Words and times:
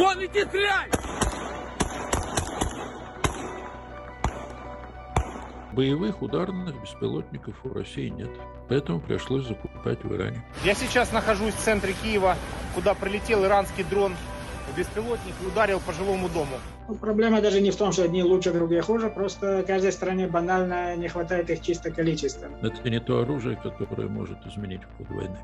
Вон 0.00 0.16
иди 0.24 0.42
стреляй! 0.44 0.88
Боевых 5.72 6.22
ударных 6.22 6.80
беспилотников 6.80 7.54
у 7.64 7.74
России 7.74 8.08
нет. 8.08 8.30
Поэтому 8.70 9.00
пришлось 9.00 9.46
закупать 9.46 10.02
в 10.02 10.16
Иране. 10.16 10.42
Я 10.64 10.74
сейчас 10.74 11.12
нахожусь 11.12 11.52
в 11.52 11.58
центре 11.58 11.92
Киева, 12.02 12.34
куда 12.74 12.94
прилетел 12.94 13.44
иранский 13.44 13.84
дрон. 13.84 14.14
Беспилотник 14.74 15.34
и 15.42 15.46
ударил 15.46 15.80
по 15.80 15.92
жилому 15.92 16.30
дому. 16.30 16.56
Ну, 16.88 16.94
Проблема 16.94 17.42
даже 17.42 17.60
не 17.60 17.70
в 17.70 17.76
том, 17.76 17.92
что 17.92 18.04
одни 18.04 18.22
лучше, 18.22 18.54
другие 18.54 18.80
хуже, 18.80 19.10
просто 19.10 19.64
каждой 19.66 19.92
стране 19.92 20.28
банально 20.28 20.96
не 20.96 21.08
хватает 21.08 21.50
их 21.50 21.60
чисто 21.60 21.90
количества. 21.90 22.48
Это 22.62 22.88
не 22.88 23.00
то 23.00 23.20
оружие, 23.20 23.56
которое 23.56 24.08
может 24.08 24.38
изменить 24.46 24.80
ход 24.96 25.10
войны. 25.10 25.38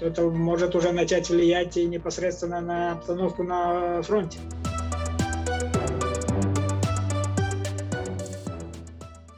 Это 0.00 0.22
может 0.22 0.74
уже 0.74 0.92
начать 0.92 1.30
влиять 1.30 1.76
и 1.76 1.86
непосредственно 1.86 2.60
на 2.60 2.92
обстановку 2.92 3.42
на 3.42 4.02
фронте. 4.02 4.38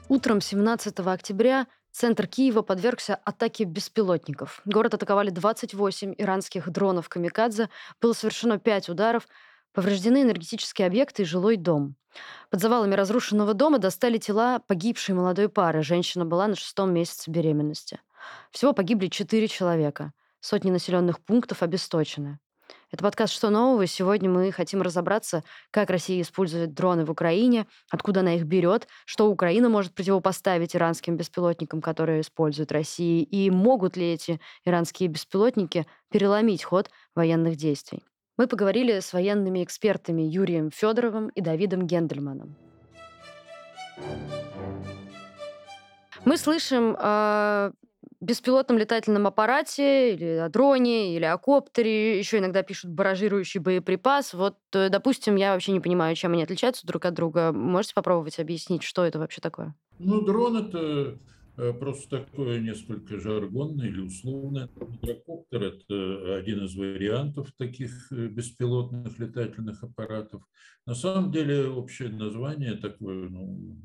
Утром 0.09 0.41
17 0.41 0.99
октября 1.01 1.67
центр 1.91 2.27
Киева 2.27 2.63
подвергся 2.63 3.15
атаке 3.15 3.65
беспилотников. 3.65 4.61
Город 4.65 4.95
атаковали 4.95 5.31
28 5.31 6.15
иранских 6.19 6.71
дронов 6.71 7.09
«Камикадзе». 7.09 7.71
Было 8.01 8.13
совершено 8.13 8.59
5 8.59 8.89
ударов. 8.91 9.27
Повреждены 9.73 10.23
энергетические 10.23 10.87
объекты 10.87 11.23
и 11.23 11.25
жилой 11.25 11.57
дом. 11.57 11.97
Под 12.51 12.61
завалами 12.61 12.95
разрушенного 12.95 13.55
дома 13.55 13.79
достали 13.79 14.19
тела 14.19 14.59
погибшей 14.59 15.15
молодой 15.15 15.49
пары. 15.49 15.83
Женщина 15.83 16.27
была 16.27 16.47
на 16.47 16.57
шестом 16.57 16.93
месяце 16.93 17.31
беременности. 17.31 18.01
Всего 18.51 18.75
погибли 18.75 19.07
4 19.07 19.49
человека. 19.49 20.13
Сотни 20.43 20.73
населенных 20.73 21.21
пунктов 21.21 21.63
обесточены. 21.63 22.41
Это 22.91 23.05
подкаст 23.05 23.33
«Что 23.33 23.49
нового?» 23.49 23.83
и 23.83 23.87
сегодня 23.87 24.29
мы 24.29 24.51
хотим 24.51 24.83
разобраться, 24.83 25.45
как 25.71 25.89
Россия 25.89 26.21
использует 26.21 26.75
дроны 26.75 27.05
в 27.05 27.13
Украине, 27.13 27.69
откуда 27.93 28.21
она 28.21 28.35
их 28.35 28.43
берет, 28.43 28.89
что 29.05 29.31
Украина 29.31 29.69
может 29.69 29.95
противопоставить 29.95 30.75
иранским 30.75 31.17
беспилотникам, 31.17 31.81
которые 31.81 32.23
использует 32.23 32.73
Россия, 32.73 33.23
и 33.23 33.51
могут 33.51 33.97
ли 33.97 34.15
эти 34.15 34.41
иранские 34.65 35.09
беспилотники 35.09 35.87
переломить 36.11 36.65
ход 36.65 36.91
военных 37.15 37.55
действий. 37.55 38.03
Мы 38.37 38.49
поговорили 38.49 38.99
с 38.99 39.13
военными 39.13 39.63
экспертами 39.63 40.23
Юрием 40.23 40.73
Федоровым 40.73 41.29
и 41.29 41.41
Давидом 41.41 41.87
Гендельманом. 41.87 42.57
Мы 46.25 46.37
слышим 46.37 46.97
о 46.99 47.71
беспилотном 48.23 48.79
летательном 48.79 49.27
аппарате 49.27 50.15
или 50.15 50.37
о 50.37 50.49
дроне, 50.49 51.17
или 51.17 51.25
о 51.25 51.37
коптере. 51.37 52.19
Еще 52.19 52.39
иногда 52.39 52.63
пишут 52.63 52.93
баражирующий 52.93 53.61
боеприпас. 53.61 54.33
Вот, 54.33 54.57
э, 54.73 54.89
допустим, 54.89 55.37
я 55.37 55.53
вообще 55.53 55.73
не 55.73 55.81
понимаю, 55.81 56.15
чем 56.15 56.33
они 56.33 56.45
отличаются 56.45 56.87
друг 56.87 57.05
от 57.05 57.15
друга. 57.15 57.53
Можете 57.53 57.95
попробовать 57.95 58.39
объяснить, 58.39 58.85
что 58.85 59.05
это 59.05 59.19
вообще 59.19 59.41
такое? 59.41 59.75
Ну, 59.99 60.21
дрон 60.21 60.57
это 60.57 61.19
э, 61.57 61.73
просто 61.73 62.21
такое 62.21 62.61
несколько 62.61 63.19
жаргонное 63.19 63.89
или 63.89 64.01
условное. 64.01 64.69
Квадрокоптер– 64.69 65.63
это 65.65 66.37
один 66.37 66.65
из 66.65 66.77
вариантов 66.77 67.53
таких 67.59 68.13
э, 68.13 68.29
беспилотных 68.29 69.19
летательных 69.19 69.83
аппаратов. 69.83 70.43
На 70.87 70.95
самом 70.95 71.33
деле 71.33 71.69
общее 71.69 72.09
название 72.09 72.75
такое, 72.75 73.29
ну, 73.29 73.77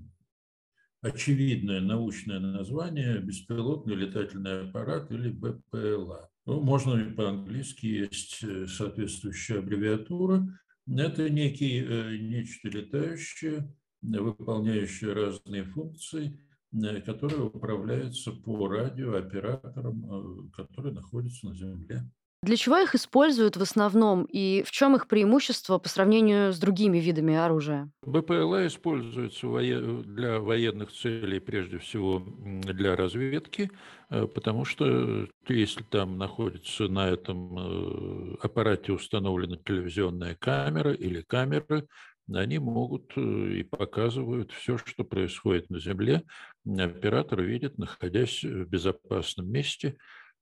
очевидное 1.08 1.82
научное 1.82 2.40
название– 2.40 3.20
беспилотный 3.22 3.96
летательный 3.96 4.70
аппарат 4.70 5.12
или 5.12 5.30
БПЛА. 5.30 6.30
Ну, 6.46 6.62
можно 6.62 6.96
и 6.98 7.14
по-английски 7.14 7.86
есть 7.86 8.42
э, 8.42 8.68
соответствующая 8.68 9.60
аббревиатура. 9.60 10.48
Это 10.88 11.30
некий, 11.30 11.84
э, 11.84 12.18
нечто 12.18 12.70
летающее, 12.70 13.70
выполняющее 14.02 15.12
разные 15.12 15.66
функции, 15.66 16.40
э, 16.72 17.02
которое 17.02 17.42
управляется 17.42 18.32
по 18.32 18.70
радио 18.70 19.16
оператором, 19.16 20.50
который 20.52 20.94
находится 20.94 21.48
на 21.48 21.56
Земле. 21.56 22.10
Для 22.44 22.56
чего 22.56 22.78
их 22.78 22.94
используют 22.94 23.58
в 23.58 23.62
основном 23.62 24.24
и 24.26 24.64
в 24.64 24.72
чем 24.72 24.96
их 24.96 25.08
преимущество 25.08 25.80
по 25.80 25.90
сравнению 25.90 26.54
с 26.54 26.60
другими 26.60 27.00
видами 27.00 27.36
оружия? 27.36 27.90
БПЛА 28.06 28.68
используется 28.68 29.48
вое- 29.48 30.04
для 30.04 30.40
военных 30.40 30.92
целей, 30.92 31.40
прежде 31.40 31.80
всего 31.80 32.20
для 32.20 32.96
разведки, 32.96 33.72
э, 34.10 34.28
потому 34.28 34.66
что 34.66 35.28
если 35.50 35.84
там 35.84 36.18
находится 36.18 36.88
на 36.88 37.10
этом 37.10 37.58
э, 37.58 38.36
аппарате 38.42 38.94
установлена 38.94 39.58
телевизионная 39.58 40.36
камера 40.36 40.94
или 40.94 41.22
камеры, 41.22 41.88
они 42.32 42.60
могут 42.60 43.14
э, 43.18 43.22
и 43.22 43.64
показывают 43.64 44.52
все, 44.52 44.78
что 44.78 45.04
происходит 45.04 45.70
на 45.70 45.80
Земле. 45.80 46.22
Оператор 46.66 47.42
видит, 47.42 47.78
находясь 47.78 48.44
в 48.44 48.66
безопасном 48.66 49.50
месте, 49.50 49.98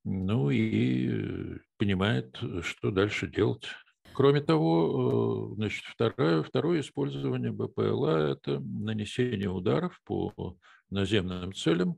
ну 0.06 0.52
и 0.52 1.10
э, 1.10 1.58
понимает, 1.78 2.40
что 2.62 2.92
дальше 2.92 3.28
делать. 3.28 3.66
Кроме 4.14 4.40
того, 4.40 5.52
э, 5.52 5.56
значит, 5.56 5.84
второе, 5.86 6.44
второе 6.44 6.80
использование 6.80 7.52
БПЛА– 7.52 8.32
это 8.32 8.60
нанесение 8.60 9.50
ударов 9.50 10.00
по 10.06 10.58
наземным 10.90 11.54
целям. 11.54 11.98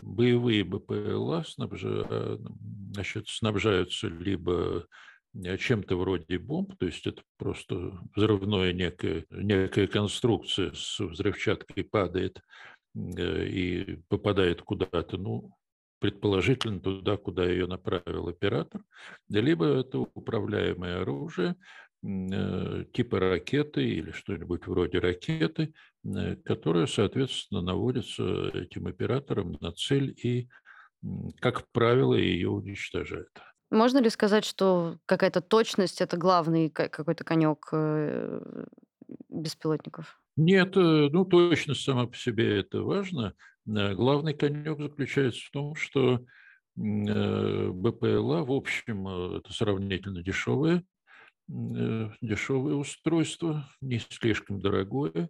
Боевые 0.00 0.64
БПЛА 0.64 1.44
значит, 2.94 3.28
снабжаются 3.28 4.06
либо 4.06 4.86
э, 5.34 5.58
чем-то 5.58 5.96
вроде 5.96 6.38
бомб, 6.38 6.76
то 6.78 6.86
есть 6.86 7.06
это 7.06 7.20
просто 7.36 7.98
взрывная 8.14 8.72
некая, 8.72 9.26
некая 9.30 9.88
конструкция 9.88 10.72
с 10.72 11.00
взрывчаткой 11.00 11.82
падает 11.82 12.38
э, 12.38 12.40
и 12.94 13.96
попадает 14.08 14.62
куда-то, 14.62 15.16
ну, 15.18 15.52
предположительно 16.00 16.80
туда, 16.80 17.16
куда 17.16 17.44
ее 17.44 17.66
направил 17.66 18.28
оператор, 18.28 18.82
либо 19.28 19.66
это 19.66 19.98
управляемое 20.00 21.00
оружие 21.00 21.56
э, 22.02 22.84
типа 22.92 23.18
ракеты 23.20 23.84
или 23.88 24.10
что-нибудь 24.10 24.66
вроде 24.66 24.98
ракеты, 24.98 25.72
э, 26.04 26.36
которое, 26.36 26.86
соответственно, 26.86 27.62
наводится 27.62 28.48
этим 28.50 28.86
оператором 28.86 29.56
на 29.60 29.72
цель 29.72 30.14
и, 30.22 30.48
как 31.40 31.70
правило, 31.72 32.14
ее 32.14 32.50
уничтожает. 32.50 33.28
Можно 33.70 33.98
ли 33.98 34.10
сказать, 34.10 34.44
что 34.44 34.98
какая-то 35.06 35.40
точность 35.40 36.00
это 36.00 36.16
главный 36.16 36.70
ка- 36.70 36.88
какой-то 36.88 37.24
конек 37.24 37.68
э, 37.72 38.66
беспилотников? 39.28 40.20
Нет, 40.36 40.76
э, 40.76 41.08
ну, 41.12 41.24
точность 41.24 41.82
сама 41.82 42.06
по 42.06 42.16
себе 42.16 42.58
это 42.60 42.82
важно. 42.82 43.34
Э, 43.66 43.94
Главный 43.94 44.34
конек 44.34 44.80
заключается 44.80 45.40
в 45.46 45.50
том, 45.50 45.74
что 45.76 46.16
э, 46.16 46.20
БПЛА, 46.76 48.44
в 48.44 48.50
общем, 48.52 49.06
это 49.36 49.52
сравнительно 49.52 50.22
дешевое, 50.22 50.84
дешевое 51.46 52.74
устройство, 52.74 53.68
не 53.82 53.98
слишком 53.98 54.60
дорогое, 54.60 55.28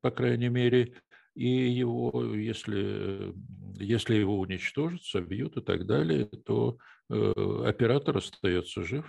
по 0.00 0.10
крайней 0.10 0.48
мере, 0.48 0.94
и 1.34 1.46
его, 1.46 2.34
если, 2.34 3.34
если 3.74 4.14
его 4.14 4.40
уничтожат, 4.40 5.02
собьют 5.04 5.58
и 5.58 5.60
так 5.60 5.86
далее, 5.86 6.24
то 6.46 6.78
оператор 7.10 8.16
остается 8.16 8.82
жив. 8.82 9.04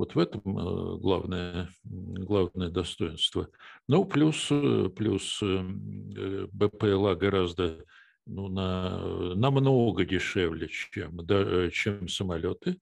Вот 0.00 0.14
в 0.14 0.18
этом 0.18 0.40
э, 0.56 0.96
главное, 0.96 1.68
главное 1.84 2.70
достоинство. 2.70 3.50
Ну, 3.86 4.06
плюс, 4.06 4.48
э, 4.50 4.88
плюс 4.96 5.42
эм, 5.42 6.10
э, 6.16 6.46
БПЛА 6.50 7.16
гораздо 7.16 7.84
ну, 8.24 8.48
на, 8.48 9.34
намного 9.34 10.06
дешевле, 10.06 10.68
чем, 10.68 11.18
да, 11.26 11.70
чем 11.70 12.08
самолеты. 12.08 12.78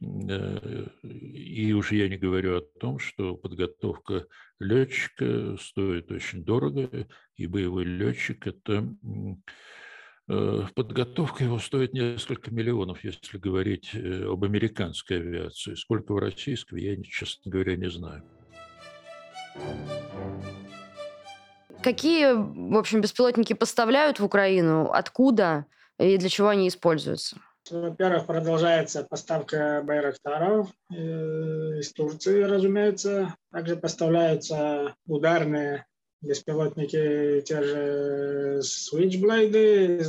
И 0.00 1.74
уж 1.74 1.92
я 1.92 2.08
не 2.08 2.16
говорю 2.16 2.56
о 2.56 2.64
том, 2.80 3.00
что 3.00 3.36
подготовка 3.36 4.26
летчика 4.58 5.58
стоит 5.60 6.10
очень 6.10 6.42
дорого, 6.42 7.06
и 7.36 7.46
боевой 7.46 7.84
летчик– 7.84 8.46
это 8.46 8.96
Подготовка 10.26 11.44
его 11.44 11.58
стоит 11.60 11.92
несколько 11.92 12.50
миллионов, 12.50 13.04
если 13.04 13.38
говорить 13.38 13.90
э, 13.94 14.24
об 14.24 14.42
американской 14.42 15.18
авиации. 15.18 15.74
Сколько 15.74 16.14
в 16.14 16.18
российской, 16.18 16.82
я, 16.82 17.00
честно 17.04 17.50
говоря, 17.50 17.76
не 17.76 17.88
знаю. 17.88 18.24
Какие, 21.80 22.32
в 22.32 22.76
общем, 22.76 23.00
беспилотники 23.00 23.52
поставляют 23.52 24.18
в 24.18 24.24
Украину? 24.24 24.90
Откуда 24.90 25.66
и 25.98 26.16
для 26.16 26.28
чего 26.28 26.48
они 26.48 26.66
используются? 26.66 27.36
Во-первых, 27.70 28.26
продолжается 28.26 29.04
поставка 29.04 29.82
байрактаров 29.84 30.70
э, 30.90 30.96
из 30.96 31.92
Турции, 31.92 32.42
разумеется. 32.42 33.34
Также 33.52 33.76
поставляются 33.76 34.94
ударные 35.06 35.86
беспилотники, 36.22 37.42
те 37.44 37.62
же 37.62 38.60
Switchblade, 38.60 40.02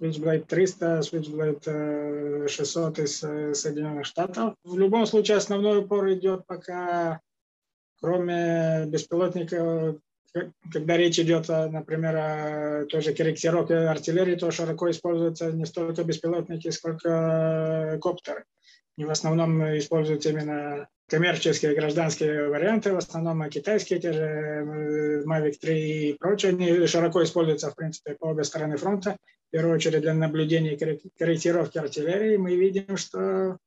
Switchblade 0.00 0.44
300, 0.46 1.00
Switchblade 1.00 2.48
600 2.48 2.98
из 2.98 3.18
Соединенных 3.18 4.04
Штатов. 4.06 4.54
В 4.64 4.76
любом 4.78 5.06
случае 5.06 5.38
основной 5.38 5.78
упор 5.78 6.12
идет 6.12 6.46
пока, 6.46 7.20
кроме 8.00 8.84
беспилотников, 8.86 9.96
когда 10.70 10.96
речь 10.98 11.18
идет, 11.18 11.48
например, 11.48 12.14
о 12.16 12.86
той 12.90 13.00
же 13.00 13.14
корректировке 13.14 13.74
артиллерии, 13.74 14.34
то 14.34 14.50
широко 14.50 14.90
используются 14.90 15.50
не 15.50 15.64
столько 15.64 16.04
беспилотники, 16.04 16.68
сколько 16.68 17.98
коптеры. 18.02 18.44
И 18.96 19.04
в 19.04 19.10
основном 19.10 19.62
используются 19.78 20.30
именно 20.30 20.88
коммерческие 21.08 21.74
гражданские 21.74 22.48
варианты, 22.48 22.92
в 22.92 22.96
основном 22.96 23.48
китайские, 23.50 24.00
те 24.00 24.12
же 24.12 24.22
э, 24.22 25.22
Mavic 25.24 25.58
3 25.60 26.10
и 26.10 26.14
прочие, 26.14 26.50
они 26.52 26.86
широко 26.86 27.22
используются, 27.22 27.70
в 27.70 27.76
принципе, 27.76 28.14
по 28.14 28.26
обе 28.26 28.44
стороны 28.44 28.76
фронта. 28.76 29.16
В 29.48 29.52
первую 29.52 29.74
очередь 29.76 30.00
для 30.00 30.14
наблюдения 30.14 30.74
и 30.74 30.78
корректировки 31.18 31.78
артиллерии. 31.78 32.36
Мы 32.36 32.56
видим, 32.56 32.96
что 32.96 33.58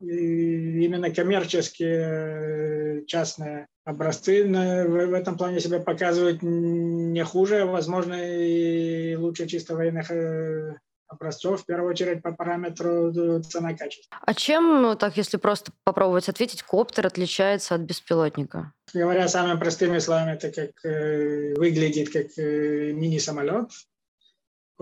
именно 0.00 1.10
коммерческие 1.10 3.04
частные 3.06 3.66
образцы 3.84 4.44
в 4.44 5.14
этом 5.14 5.36
плане 5.36 5.60
себя 5.60 5.78
показывают 5.80 6.42
не 6.42 7.22
хуже, 7.24 7.62
а, 7.62 7.66
возможно, 7.66 8.14
и 8.14 9.14
лучше 9.14 9.46
чисто 9.46 9.76
военных 9.76 10.10
э, 10.10 10.76
образцов, 11.12 11.62
в 11.62 11.66
первую 11.66 11.90
очередь 11.90 12.22
по 12.22 12.32
параметру 12.32 13.40
цена-качество. 13.42 14.16
А 14.20 14.34
чем, 14.34 14.96
так 14.98 15.16
если 15.16 15.36
просто 15.36 15.72
попробовать 15.84 16.28
ответить, 16.28 16.62
коптер 16.62 17.06
отличается 17.06 17.74
от 17.74 17.82
беспилотника? 17.82 18.72
Говоря 18.94 19.28
самыми 19.28 19.58
простыми 19.58 19.98
словами, 19.98 20.32
это 20.32 20.50
как 20.50 20.84
э, 20.84 21.54
выглядит 21.54 22.12
как 22.12 22.26
э, 22.36 22.92
мини-самолет. 22.92 23.70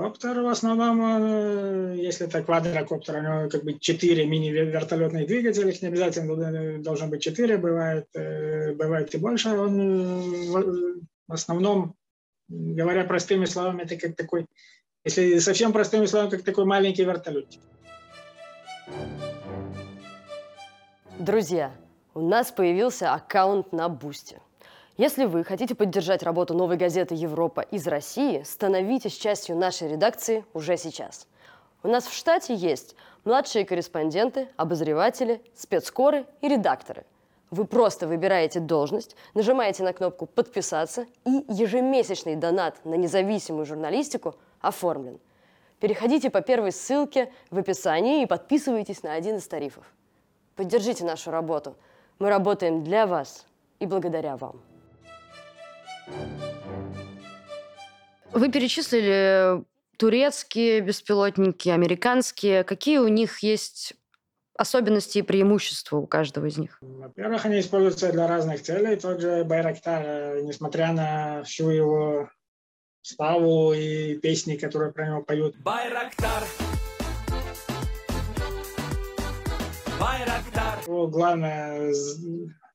Коптер 0.00 0.40
в 0.40 0.46
основном, 0.46 1.00
э, 1.02 1.96
если 1.98 2.26
это 2.26 2.42
квадрокоптер, 2.42 3.16
у 3.16 3.20
него 3.20 3.48
как 3.50 3.64
бы 3.64 3.78
четыре 3.78 4.24
мини-вертолетных 4.26 5.26
двигателя, 5.26 5.68
их 5.68 5.82
не 5.82 5.88
обязательно 5.88 6.82
должно 6.82 7.08
быть 7.08 7.22
четыре, 7.22 7.58
бывает, 7.58 8.06
э, 8.14 8.72
бывает 8.72 9.14
и 9.14 9.18
больше. 9.18 9.50
Он 9.50 9.80
э, 9.80 11.00
в 11.28 11.32
основном, 11.32 11.96
говоря 12.48 13.04
простыми 13.04 13.44
словами, 13.44 13.82
это 13.82 13.96
как 13.96 14.16
такой 14.16 14.46
если 15.04 15.38
совсем 15.38 15.72
простыми 15.72 16.06
словами, 16.06 16.30
как 16.30 16.42
такой 16.42 16.64
маленький 16.64 17.04
вертолетик. 17.04 17.60
Друзья, 21.18 21.72
у 22.14 22.20
нас 22.20 22.50
появился 22.50 23.12
аккаунт 23.12 23.72
на 23.72 23.88
Бусте. 23.88 24.40
Если 24.96 25.24
вы 25.24 25.44
хотите 25.44 25.74
поддержать 25.74 26.22
работу 26.22 26.54
новой 26.54 26.76
газеты 26.76 27.14
«Европа» 27.14 27.60
из 27.60 27.86
России, 27.86 28.42
становитесь 28.42 29.16
частью 29.16 29.56
нашей 29.56 29.88
редакции 29.88 30.44
уже 30.52 30.76
сейчас. 30.76 31.26
У 31.82 31.88
нас 31.88 32.04
в 32.06 32.12
штате 32.12 32.54
есть 32.54 32.94
младшие 33.24 33.64
корреспонденты, 33.64 34.48
обозреватели, 34.56 35.40
спецкоры 35.54 36.26
и 36.42 36.48
редакторы. 36.48 37.04
Вы 37.50 37.64
просто 37.64 38.06
выбираете 38.06 38.60
должность, 38.60 39.16
нажимаете 39.32 39.82
на 39.82 39.94
кнопку 39.94 40.26
«Подписаться» 40.26 41.06
и 41.24 41.44
ежемесячный 41.48 42.36
донат 42.36 42.84
на 42.84 42.94
независимую 42.94 43.64
журналистику– 43.64 44.34
оформлен. 44.60 45.18
Переходите 45.80 46.30
по 46.30 46.42
первой 46.42 46.72
ссылке 46.72 47.32
в 47.50 47.58
описании 47.58 48.22
и 48.22 48.26
подписывайтесь 48.26 49.02
на 49.02 49.14
один 49.14 49.36
из 49.36 49.46
тарифов. 49.46 49.84
Поддержите 50.54 51.04
нашу 51.04 51.30
работу. 51.30 51.76
Мы 52.18 52.28
работаем 52.28 52.84
для 52.84 53.06
вас 53.06 53.46
и 53.78 53.86
благодаря 53.86 54.36
вам. 54.36 54.60
Вы 58.32 58.50
перечислили 58.50 59.64
турецкие 59.96 60.80
беспилотники, 60.80 61.68
американские. 61.68 62.62
Какие 62.64 62.98
у 62.98 63.08
них 63.08 63.38
есть 63.40 63.94
особенности 64.56 65.18
и 65.18 65.22
преимущества 65.22 65.96
у 65.96 66.06
каждого 66.06 66.46
из 66.46 66.58
них? 66.58 66.78
Во-первых, 66.82 67.46
они 67.46 67.60
используются 67.60 68.12
для 68.12 68.26
разных 68.28 68.62
целей. 68.62 68.96
Тот 68.96 69.20
же 69.20 69.44
Байрактар, 69.44 70.02
э, 70.04 70.40
несмотря 70.42 70.92
на 70.92 71.42
всю 71.44 71.70
его 71.70 72.28
славу 73.02 73.72
и 73.72 74.16
песни, 74.16 74.56
которые 74.56 74.92
про 74.92 75.06
него 75.06 75.22
поют. 75.22 75.56
Байрактар. 75.58 76.44
Байрактар. 79.98 80.78
Его 80.86 81.08
главная 81.08 81.92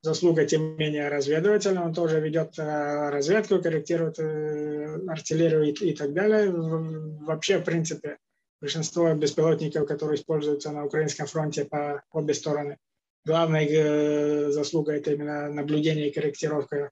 заслуга, 0.01 0.45
тем 0.45 0.61
не 0.61 0.77
менее, 0.77 1.09
разведыватель. 1.09 1.77
Он 1.77 1.93
тоже 1.93 2.19
ведет 2.19 2.57
э, 2.57 3.09
разведку, 3.09 3.61
корректирует 3.61 4.19
э, 4.19 4.99
артиллерию 5.07 5.63
и, 5.63 5.71
и 5.71 5.93
так 5.93 6.13
далее. 6.13 6.51
Вообще, 6.51 7.57
в 7.57 7.63
принципе, 7.63 8.17
большинство 8.61 9.13
беспилотников, 9.13 9.87
которые 9.87 10.17
используются 10.17 10.71
на 10.71 10.85
украинском 10.85 11.25
фронте 11.25 11.65
по 11.65 12.03
обе 12.11 12.33
стороны, 12.33 12.77
главная 13.25 13.67
э, 13.67 14.51
заслуга 14.51 14.93
это 14.93 15.11
именно 15.13 15.49
наблюдение 15.49 16.09
и 16.09 16.13
корректировка 16.13 16.91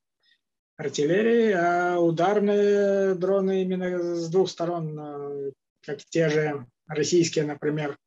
артиллерии, 0.78 1.52
а 1.52 2.00
ударные 2.00 3.16
дроны 3.16 3.62
именно 3.62 4.16
с 4.16 4.30
двух 4.30 4.50
сторон, 4.50 5.00
э, 5.00 5.52
как 5.86 6.00
те 6.06 6.30
же 6.30 6.66
российские, 6.88 7.46
например, 7.46 7.98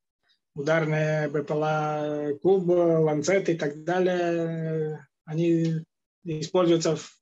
ударные 0.55 1.29
БПЛА 1.29 2.39
Куб, 2.43 2.69
Ланцет 2.69 3.49
и 3.49 3.55
так 3.55 3.85
далее, 3.85 5.07
они 5.25 5.85
используются 6.25 6.97
в, 6.97 7.21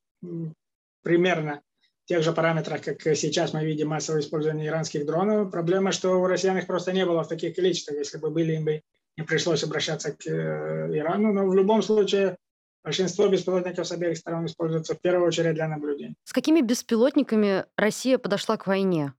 примерно 1.02 1.61
тех 2.06 2.23
же 2.23 2.32
параметрах, 2.32 2.82
как 2.82 3.02
сейчас 3.17 3.52
мы 3.52 3.64
видим 3.64 3.88
массовое 3.88 4.20
использование 4.20 4.69
иранских 4.69 5.06
дронов. 5.06 5.50
Проблема, 5.50 5.93
что 5.93 6.20
у 6.20 6.26
россиян 6.26 6.58
их 6.58 6.67
просто 6.67 6.93
не 6.93 7.05
было 7.06 7.25
в 7.25 7.29
таких 7.29 7.56
количествах. 7.56 7.99
Если 7.99 8.19
бы 8.19 8.31
были, 8.31 8.55
им 8.55 8.64
бы 8.64 8.82
не 9.17 9.25
пришлось 9.25 9.64
обращаться 9.64 10.12
к 10.12 10.26
э, 10.26 10.99
Ирану. 10.99 11.32
Но 11.32 11.46
в 11.46 11.55
любом 11.55 11.82
случае 11.82 12.37
Большинство 12.83 13.27
беспилотников 13.27 13.88
с 13.88 13.91
обеих 13.91 14.17
сторон 14.17 14.45
используются 14.45 14.95
в 14.95 15.01
первую 15.01 15.27
очередь 15.27 15.56
для 15.56 15.67
наблюдения. 15.67 16.15
С 16.23 16.33
какими 16.33 16.61
беспилотниками 16.61 17.65
Россия 17.77 18.17
подошла 18.17 18.57
к 18.57 18.67
войне? 18.67 19.13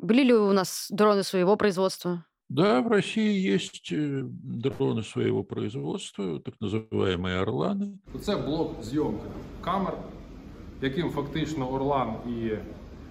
Были 0.00 0.24
ли 0.24 0.34
у 0.34 0.52
нас 0.52 0.88
дроны 0.90 1.22
своего 1.22 1.56
производства? 1.56 2.24
Да, 2.48 2.80
в 2.80 2.88
России 2.88 3.38
есть 3.38 3.92
э, 3.92 4.22
дроны 4.24 5.02
своего 5.02 5.42
производства, 5.42 6.40
так 6.40 6.54
называемые 6.60 7.42
«Орлани». 7.42 7.98
Це 8.20 8.36
блок 8.36 8.82
зйомки 8.82 9.26
камер, 9.64 9.94
яким 10.82 11.10
фактично 11.10 11.72
Орлан 11.72 12.14
і 12.26 12.50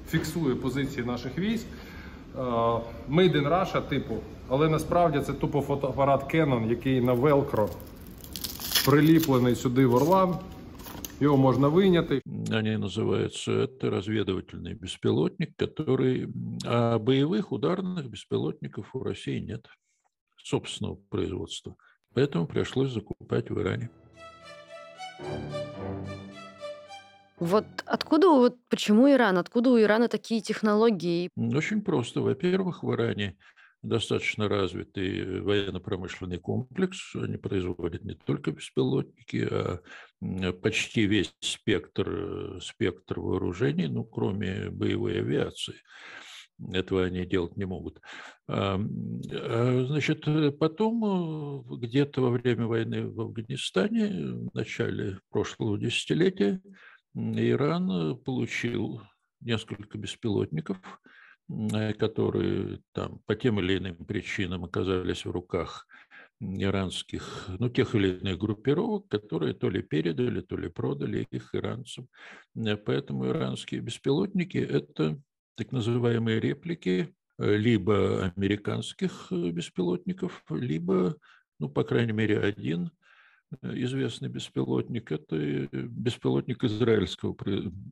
фіксує 0.10 0.56
позиції 0.56 1.06
наших 1.06 1.38
військ. 1.38 1.66
Е, 2.36 2.40
Made 3.10 3.36
in 3.36 3.50
Russia 3.50 3.82
типу, 3.82 4.16
але 4.50 4.70
насправді 4.70 5.20
це 5.20 5.34
тупо 5.34 5.62
фотоапарат 5.62 6.34
Canon, 6.34 6.70
який 6.70 7.02
на 7.02 7.14
Velcro 7.14 7.70
приліплений 8.85 9.55
сюди 9.55 9.87
в 9.87 9.97
Орлан. 9.97 10.39
Его 11.21 11.37
можно 11.37 11.69
вынять. 11.69 12.23
Они 12.51 12.77
называются, 12.77 13.53
это 13.53 13.91
разведывательный 13.91 14.75
беспилотник, 14.75 15.57
который... 15.57 16.29
А 16.65 16.99
боевых 16.99 17.53
ударных 17.53 18.11
беспилотников 18.11 18.95
у 18.95 19.03
России 19.03 19.39
нет 19.39 19.67
собственного 20.37 20.97
производства. 21.09 21.77
Поэтому 22.15 22.47
пришлось 22.47 22.93
закупать 22.93 23.51
в 23.51 23.61
Иране. 23.61 23.91
Вот 27.39 27.65
откуда, 27.87 28.29
вот 28.29 28.57
почему 28.69 29.11
Иран? 29.11 29.39
Откуда 29.39 29.71
у 29.71 29.81
Ирана 29.81 30.09
такие 30.09 30.41
технологии? 30.41 31.29
Очень 31.37 31.83
просто. 31.83 32.21
Во-первых, 32.21 32.85
в 32.85 32.93
Иране 32.93 33.37
достаточно 33.83 34.49
развитый 34.49 35.41
военно-промышленный 35.41 36.39
комплекс. 36.39 37.15
Они 37.15 37.37
производят 37.37 38.05
не 38.05 38.15
только 38.15 38.53
беспилотники, 38.53 39.49
а 39.51 40.53
почти 40.63 41.07
весь 41.07 41.35
спектр, 41.41 42.61
спектр 42.63 43.21
вооружений, 43.21 43.89
ну, 43.89 44.05
кроме 44.05 44.71
боевой 44.71 45.19
авиации. 45.19 45.75
Этого 46.73 47.05
они 47.05 47.27
делать 47.27 47.57
не 47.57 47.65
могут. 47.65 48.01
А, 48.47 48.79
значит, 48.79 50.25
потом 50.61 51.65
где-то 51.81 52.21
во 52.21 52.31
время 52.31 52.67
войны 52.67 53.09
в 53.09 53.21
Афганистане, 53.21 54.09
в 54.49 54.55
начале 54.55 55.19
прошлого 55.31 55.77
десятилетия, 55.77 56.61
Иран 57.15 58.17
получил 58.19 59.03
несколько 59.41 59.99
беспилотников– 59.99 60.79
Э, 60.87 61.22
которые 61.99 62.81
там 62.93 63.21
по 63.27 63.35
тем 63.35 63.61
или 63.61 63.79
иным 63.79 63.97
причинам 64.05 64.65
оказались 64.65 65.25
в 65.25 65.31
руках 65.31 65.87
иранских, 66.43 67.47
ну, 67.59 67.69
тех 67.69 67.95
или 67.95 68.19
иных 68.19 68.39
группировок, 68.39 69.09
которые 69.09 69.55
то 69.55 69.71
ли 69.71 69.83
передали, 69.83 70.41
то 70.41 70.57
ли 70.57 70.69
продали 70.69 71.27
их 71.31 71.55
иранцам. 71.55 72.09
Э, 72.57 72.77
поэтому 72.77 73.29
иранские 73.29 73.81
беспилотники– 73.81 74.59
это 74.59 75.21
так 75.55 75.73
называемые 75.73 76.41
реплики 76.41 77.15
э, 77.39 77.57
либо 77.57 78.33
американских 78.37 79.29
беспилотников, 79.31 80.45
либо, 80.51 81.17
ну, 81.61 81.69
по 81.69 81.85
крайней 81.85 82.13
мере, 82.13 82.41
один 82.41 82.91
известный 83.61 84.31
беспилотник, 84.31 85.13
это 85.13 85.37
беспилотник 85.71 86.65
израильского, 86.65 87.37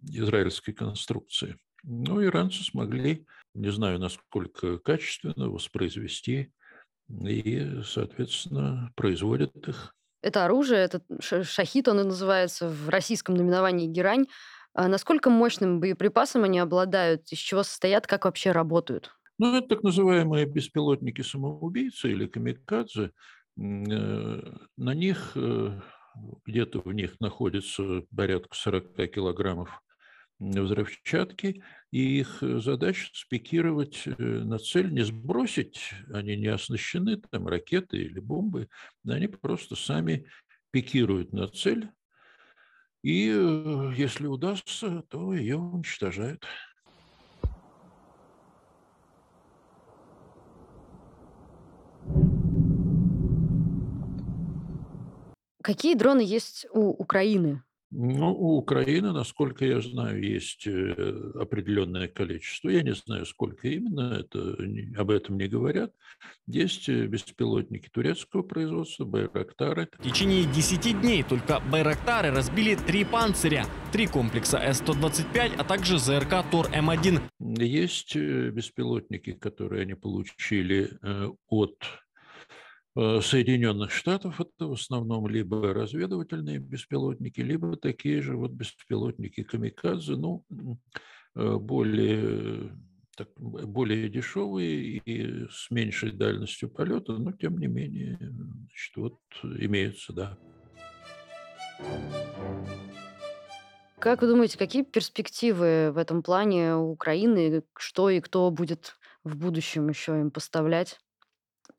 израильской 0.08 0.72
конструкции. 0.72 1.56
Ну, 1.82 2.24
иранцы 2.24 2.62
смогли, 2.64 3.26
не 3.54 3.70
знаю, 3.70 3.98
насколько 3.98 4.78
качественно 4.78 5.48
воспроизвести 5.50 6.52
и, 7.08 7.82
соответственно, 7.84 8.92
производят 8.96 9.56
их. 9.68 9.94
Это 10.22 10.44
оружие, 10.44 10.80
этот 10.80 11.04
шахид, 11.20 11.88
он 11.88 12.00
и 12.00 12.04
называется 12.04 12.68
в 12.68 12.88
российском 12.88 13.34
номиновании 13.34 13.86
«Герань». 13.86 14.26
А 14.72 14.86
насколько 14.86 15.30
мощным 15.30 15.80
боеприпасом 15.80 16.44
они 16.44 16.58
обладают, 16.58 17.32
из 17.32 17.38
чего 17.38 17.62
состоят, 17.62 18.06
как 18.06 18.24
вообще 18.24 18.52
работают? 18.52 19.10
Ну, 19.38 19.56
это 19.56 19.68
так 19.68 19.82
называемые 19.82 20.46
беспилотники-самоубийцы 20.46 22.10
или 22.10 22.26
камикадзе. 22.26 23.12
Э, 23.58 24.42
на 24.76 24.94
них, 24.94 25.32
э, 25.34 25.80
где-то 26.44 26.80
в 26.80 26.92
них 26.92 27.18
находится 27.20 28.02
порядка 28.14 28.54
40 28.54 29.06
килограммов 29.08 29.82
взрывчатки, 30.40 31.62
и 31.90 32.18
их 32.20 32.38
задача 32.40 33.10
спикировать 33.12 34.02
э, 34.06 34.12
на 34.18 34.58
цель, 34.58 34.92
не 34.92 35.04
сбросить, 35.04 35.92
они 36.12 36.36
не 36.36 36.48
оснащены 36.48 37.18
там 37.30 37.46
ракеты 37.46 37.98
или 37.98 38.18
бомбы, 38.20 38.68
они 39.06 39.28
просто 39.28 39.76
сами 39.76 40.26
пикируют 40.72 41.32
на 41.32 41.46
цель, 41.48 41.90
и 43.02 43.26
если 43.96 44.26
удастся, 44.26 45.02
то 45.08 45.32
ее 45.32 45.56
уничтожают. 45.56 46.44
Какие 55.62 55.94
дроны 55.94 56.20
есть 56.20 56.66
у 56.72 56.90
Украины? 56.90 57.62
Ну, 57.92 58.32
у 58.32 58.56
Украины, 58.58 59.12
насколько 59.12 59.64
я 59.64 59.80
знаю, 59.80 60.22
есть 60.22 60.64
э, 60.64 61.32
определенное 61.34 62.06
количество. 62.06 62.68
Я 62.68 62.82
не 62.82 62.94
знаю, 62.94 63.26
сколько 63.26 63.66
именно, 63.66 64.20
это, 64.20 64.56
об 64.96 65.10
этом 65.10 65.36
не 65.36 65.48
говорят. 65.48 65.92
Есть 66.46 66.88
э, 66.88 67.06
беспилотники 67.06 67.88
турецкого 67.88 68.42
производства, 68.42 69.04
Байрактары. 69.04 69.88
В 69.98 70.04
течение 70.04 70.44
10 70.44 71.00
дней 71.00 71.24
только 71.24 71.58
Байрактары 71.68 72.30
разбили 72.30 72.76
три 72.76 73.04
панциря, 73.04 73.66
три 73.90 74.06
комплекса 74.06 74.58
С-125, 74.58 75.56
а 75.58 75.64
также 75.64 75.98
ЗРК 75.98 76.44
Тор-М1. 76.48 77.20
Есть 77.58 78.14
э, 78.14 78.50
беспилотники, 78.50 79.32
которые 79.32 79.82
они 79.82 79.94
получили 79.94 80.90
от 81.48 81.74
Соединенных 82.96 83.92
Штатов 83.92 84.40
это 84.40 84.66
в 84.66 84.72
основном 84.72 85.28
либо 85.28 85.72
разведывательные 85.72 86.58
беспилотники, 86.58 87.40
либо 87.40 87.76
такие 87.76 88.20
же 88.20 88.36
вот 88.36 88.50
беспилотники 88.50 89.44
камикадзе, 89.44 90.16
ну, 90.16 90.44
э, 91.36 91.56
более, 91.56 92.76
так, 93.16 93.28
более 93.38 94.08
дешевые 94.08 94.98
и 94.98 95.46
с 95.48 95.70
меньшей 95.70 96.10
дальностью 96.10 96.68
полета, 96.68 97.12
но 97.12 97.32
тем 97.32 97.58
не 97.58 97.68
менее, 97.68 98.18
значит, 98.18 98.96
вот 98.96 99.18
имеются, 99.42 100.12
да. 100.12 100.38
Как 104.00 104.22
вы 104.22 104.28
думаете, 104.28 104.58
какие 104.58 104.82
перспективы 104.82 105.92
в 105.92 105.98
этом 105.98 106.22
плане 106.22 106.74
у 106.74 106.90
Украины? 106.90 107.62
Что 107.76 108.10
и 108.10 108.20
кто 108.20 108.50
будет 108.50 108.96
в 109.22 109.36
будущем 109.36 109.88
еще 109.88 110.18
им 110.18 110.30
поставлять? 110.30 110.98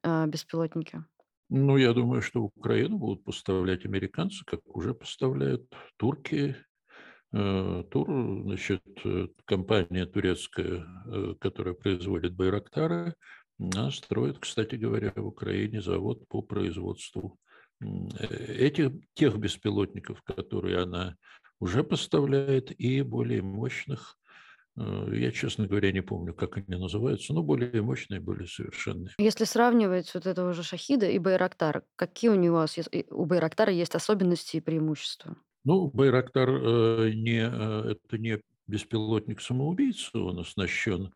А, 0.04 0.28
беспилотники? 0.28 1.04
Ну, 1.50 1.78
я 1.78 1.94
думаю, 1.94 2.22
что 2.22 2.44
Украину 2.44 2.98
будут 2.98 3.26
поставлять 3.26 3.86
американцы, 3.86 4.46
как 4.46 4.62
уже 4.74 4.94
поставляют 4.94 5.70
турки. 5.98 6.56
Э, 7.34 7.84
Тур, 7.92 8.08
значит, 8.44 8.82
э, 9.04 9.28
компания 9.46 10.06
турецкая, 10.06 10.86
э, 11.06 11.36
которая 11.40 11.74
производит 11.74 12.36
Байрактары, 12.36 13.16
она 13.60 13.92
строит, 13.92 14.40
кстати 14.40 14.76
говоря, 14.76 15.12
в 15.16 15.26
Украине 15.26 15.82
завод 15.82 16.28
по 16.28 16.42
производству 16.42 17.38
этих, 17.82 18.92
тех 19.14 19.38
беспилотников, 19.38 20.22
которые 20.24 20.80
она 20.80 21.16
уже 21.60 21.84
поставляет, 21.84 22.72
и 22.72 23.02
более 23.02 23.42
мощных 23.42 24.18
я, 24.78 25.32
честно 25.32 25.68
говоря, 25.68 25.92
не 25.92 26.02
помню, 26.02 26.34
как 26.34 26.58
они 26.58 26.80
называются, 26.80 27.34
но 27.34 27.44
более 27.44 27.82
мощные, 27.82 28.20
более 28.20 28.48
совершенные. 28.48 29.14
Если 29.18 29.44
сравнивать 29.44 30.14
вот 30.14 30.26
этого 30.26 30.54
же 30.54 30.64
Шахида 30.64 31.08
и 31.08 31.20
Байрактар, 31.20 31.84
какие 31.96 32.30
у 32.30 32.36
него 32.36 32.66
у 33.10 33.26
Байрактара 33.26 33.72
есть 33.72 33.96
особенности 33.96 34.58
и 34.58 34.62
преимущества? 34.62 35.36
Ну, 35.66 35.92
Байрактар 35.92 36.50
э, 36.50 37.12
не, 37.14 37.42
э, 37.42 37.92
это 37.92 38.18
не 38.18 38.40
беспилотник-самоубийца, 38.68 40.18
он 40.18 40.40
оснащен, 40.40 41.14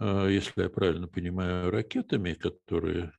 э, 0.00 0.28
если 0.30 0.62
я 0.62 0.68
правильно 0.68 1.06
понимаю, 1.06 1.70
ракетами, 1.70 2.34
которые 2.34 3.12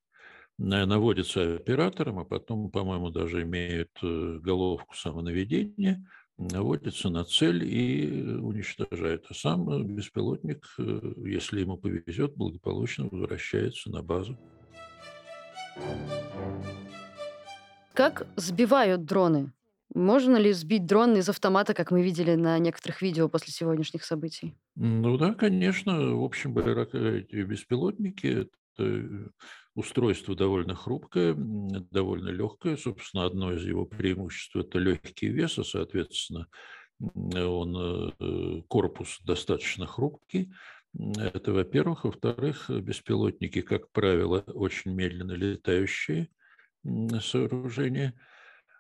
наводятся 0.60 1.56
оператором, 1.56 2.20
а 2.20 2.26
потом, 2.26 2.72
по-моему, 2.72 3.10
даже 3.10 3.44
имеют 3.44 3.92
э, 4.02 4.40
головку 4.42 4.96
самонаведения– 4.96 6.06
наводится 6.38 7.10
на 7.10 7.24
цель 7.24 7.64
и 7.64 8.24
уничтожает. 8.40 9.26
А 9.30 9.34
сам 9.34 9.86
беспилотник, 9.86 10.66
э, 10.78 11.14
если 11.26 11.62
ему 11.62 11.78
повезет, 11.78 12.36
благополучно 12.36 13.08
возвращается 13.10 13.90
на 13.90 14.04
базу. 14.04 14.38
Как 17.94 18.28
сбивают 18.36 19.06
дроны? 19.06 19.52
Можно 19.96 20.38
ли 20.38 20.52
сбить 20.52 20.86
дрон 20.86 21.16
из 21.16 21.30
автомата, 21.30 21.74
как 21.74 21.92
мы 21.92 22.04
видели 22.04 22.36
на 22.36 22.60
некоторых 22.60 23.02
видео 23.02 23.30
после 23.30 23.54
сегодняшних 23.54 24.04
событий? 24.04 24.56
Ну 24.76 25.18
да, 25.18 25.34
конечно. 25.34 26.16
В 26.16 26.24
общем, 26.24 26.58
эти 26.58 27.36
беспилотники 27.38 28.48
устройство 29.78 30.36
довольно 30.36 30.76
хрупкое, 30.76 31.36
довольно 31.38 32.30
легкое. 32.30 32.78
Собственно, 32.78 33.26
одно 33.26 33.54
из 33.54 33.64
его 33.64 33.86
преимуществ– 33.86 34.56
это 34.56 34.80
легкий 34.80 35.28
вес, 35.28 35.60
а, 35.60 35.64
соответственно, 35.64 36.48
он, 37.00 38.12
э, 38.20 38.62
корпус 38.68 39.20
достаточно 39.24 39.86
хрупкий. 39.86 40.52
Это, 40.98 41.54
во-первых. 41.54 42.06
Во-вторых, 42.06 42.72
беспилотники, 42.72 43.62
как 43.62 43.92
правило, 43.92 44.40
очень 44.48 44.96
медленно 44.96 45.34
летающие 45.34 46.30
сооружения. 47.22 48.16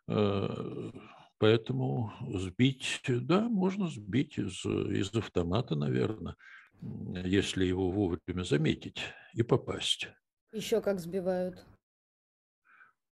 Э, 0.07 0.91
поэтому 1.37 2.11
сбить, 2.33 3.01
да, 3.07 3.47
можно 3.47 3.87
сбить 3.87 4.39
из, 4.39 4.65
из 4.65 5.13
автомата, 5.13 5.75
наверное 5.75 6.35
если 6.81 7.65
его 7.65 7.89
вовремя 7.89 8.43
заметить 8.43 9.01
и 9.33 9.43
попасть. 9.43 10.07
Еще 10.51 10.81
как 10.81 10.99
сбивают? 10.99 11.65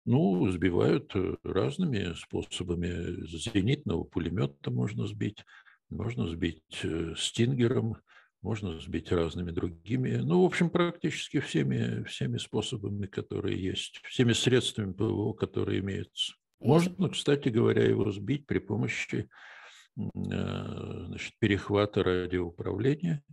Ну, 0.04 0.48
сбивают 0.50 1.14
э, 1.16 1.36
разными 1.42 2.14
способами. 2.14 3.26
С 3.26 3.52
зенитного 3.52 4.04
пулемета 4.04 4.70
можно 4.70 5.06
сбить, 5.06 5.44
можно 5.90 6.28
сбить 6.28 6.62
э, 6.84 7.14
стингером, 7.16 7.96
можно 8.40 8.78
сбить 8.78 9.10
разными 9.10 9.50
другими. 9.50 10.16
Ну, 10.16 10.42
в 10.42 10.44
общем, 10.44 10.70
практически 10.70 11.40
всеми, 11.40 12.04
всеми 12.04 12.38
способами, 12.38 13.06
которые 13.06 13.60
есть, 13.60 14.00
всеми 14.04 14.32
средствами 14.32 14.92
ПВО, 14.92 15.32
которые 15.32 15.80
имеются. 15.80 16.34
Можно, 16.60 17.08
кстати 17.08 17.48
говоря, 17.48 17.84
его 17.84 18.10
сбить 18.12 18.46
при 18.46 18.60
помощи 18.60 19.28
э, 19.98 20.02
значит, 20.04 21.34
перехвата 21.40 22.04
радиоуправления– 22.04 23.24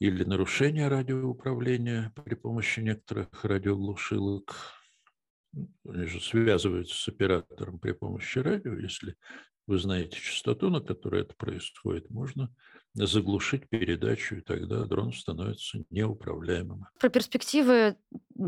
или 0.00 0.24
нарушение 0.24 0.88
радиоуправления 0.88 2.12
при 2.24 2.34
помощи 2.34 2.80
некоторых 2.80 3.28
радиоглушилок. 3.44 4.56
Они 5.86 6.06
же 6.06 6.20
связываются 6.20 6.94
с 6.94 7.08
оператором 7.08 7.78
при 7.78 7.92
помощи 7.92 8.38
радио. 8.38 8.72
Если 8.74 9.16
вы 9.66 9.78
знаете 9.78 10.18
частоту, 10.18 10.70
на 10.70 10.80
которой 10.80 11.22
это 11.22 11.34
происходит, 11.36 12.08
можно 12.08 12.52
заглушить 12.94 13.68
передачу, 13.68 14.36
и 14.36 14.40
тогда 14.40 14.84
дрон 14.84 15.12
становится 15.12 15.78
неуправляемым. 15.90 16.86
Про 16.98 17.08
перспективы 17.10 17.96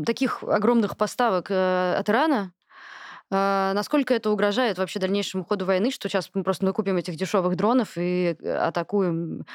таких 0.05 0.43
огромных 0.43 0.97
поставок 0.97 1.51
э, 1.51 1.95
от 1.95 2.09
Ирана 2.09 2.51
э, 3.29 3.71
Насколько 3.73 4.15
это 4.15 4.31
угрожает 4.31 4.79
вообще 4.79 4.99
дальнейшему 4.99 5.45
ходу 5.45 5.65
войны, 5.65 5.91
что 5.91 6.09
сейчас 6.09 6.29
мы 6.33 6.43
просто 6.43 6.65
накупим 6.65 6.97
этих 6.97 7.15
дешевых 7.15 7.55
дронов 7.55 7.97
и 7.97 8.35
э, 8.39 8.55
атакуем 8.55 9.45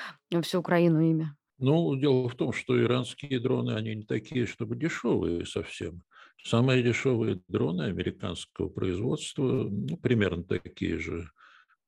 всю 0.43 0.61
Украину 0.61 1.01
ими? 1.01 1.35
Ну, 1.59 1.97
дело 1.97 2.29
в 2.29 2.37
том, 2.37 2.53
что 2.53 2.81
иранские 2.81 3.41
дроны, 3.41 3.73
они 3.73 3.97
не 3.97 4.05
такие, 4.05 4.47
чтобы 4.47 4.77
дешевые 4.77 5.45
совсем. 5.45 6.03
Самые 6.45 6.85
дешевые 6.85 7.41
дроны 7.49 7.83
американского 7.83 8.69
производства, 8.69 9.43
ну, 9.43 9.97
примерно 9.97 10.45
такие 10.45 10.99
же 10.99 11.29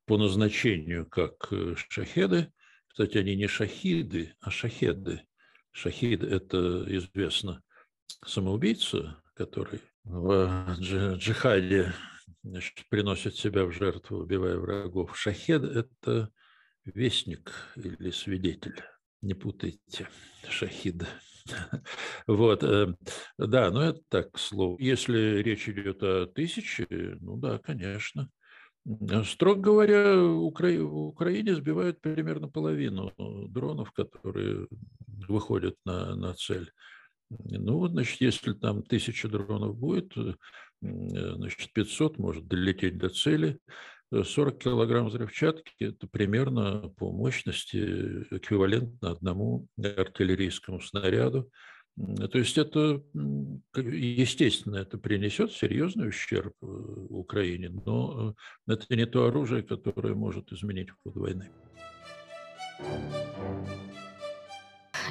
по 0.06 0.18
назначению, 0.18 1.06
как 1.06 1.52
э, 1.52 1.76
шахеды. 1.88 2.52
Кстати, 2.88 3.18
они 3.18 3.36
не 3.36 3.46
шахиды, 3.46 4.34
а 4.40 4.50
шахеды. 4.50 5.22
Шахид– 5.70 6.22
это 6.24 6.84
известно 6.96 7.62
самоубийца, 8.26 9.22
который 9.34 9.80
в 10.02 10.74
джихаде 10.78 11.94
значит, 12.42 12.86
приносит 12.88 13.36
себя 13.36 13.64
в 13.64 13.72
жертву, 13.72 14.18
убивая 14.18 14.56
врагов. 14.56 15.16
Шахед– 15.16 15.62
это 15.64 16.30
вестник 16.84 17.52
или 17.76 18.10
свидетель. 18.10 18.82
Не 19.22 19.34
путайте, 19.34 20.08
шахид. 20.48 21.04
Вот, 22.26 22.62
э, 22.62 22.94
да, 23.38 23.70
ну 23.70 23.80
это 23.80 24.00
так, 24.08 24.32
к 24.32 24.38
слову. 24.38 24.76
Если 24.78 25.42
речь 25.42 25.68
идет 25.68 26.02
о 26.02 26.26
тысяче, 26.26 26.86
ну 27.20 27.36
да, 27.36 27.58
конечно. 27.58 28.30
Строго 29.24 29.60
говоря, 29.60 30.16
в 30.16 30.44
Украине 30.44 31.54
сбивают 31.54 32.00
примерно 32.00 32.48
половину 32.48 33.12
дронов, 33.48 33.92
которые 33.92 34.68
выходят 35.28 35.76
на, 35.84 36.14
на 36.14 36.34
цель. 36.34 36.70
Ну, 37.28 37.86
значит, 37.88 38.20
если 38.20 38.52
там 38.52 38.82
тысяча 38.82 39.28
дронов 39.28 39.76
будет, 39.76 40.16
э, 40.16 40.34
значит, 40.82 41.72
500 41.72 42.18
может 42.18 42.48
долететь 42.48 42.98
до 42.98 43.08
цели. 43.08 43.58
40 44.12 44.58
килограмм 44.58 45.06
взрывчатки– 45.06 45.72
это 45.78 46.06
примерно 46.08 46.88
по 46.96 47.12
мощности 47.12 48.26
эквивалентно 48.30 49.12
одному 49.12 49.66
артиллерийскому 49.78 50.80
снаряду. 50.80 51.50
То 51.96 52.38
есть 52.38 52.56
это, 52.56 53.02
естественно, 53.74 54.76
это 54.76 54.96
принесет 54.96 55.52
серьезный 55.52 56.08
ущерб 56.08 56.54
э, 56.62 56.66
Украине, 56.66 57.68
но 57.68 58.34
э, 58.66 58.72
это 58.72 58.96
не 58.96 59.06
то 59.06 59.26
оружие, 59.26 59.62
которое 59.62 60.14
может 60.14 60.50
изменить 60.52 60.88
ход 60.90 61.16
войны. 61.16 61.50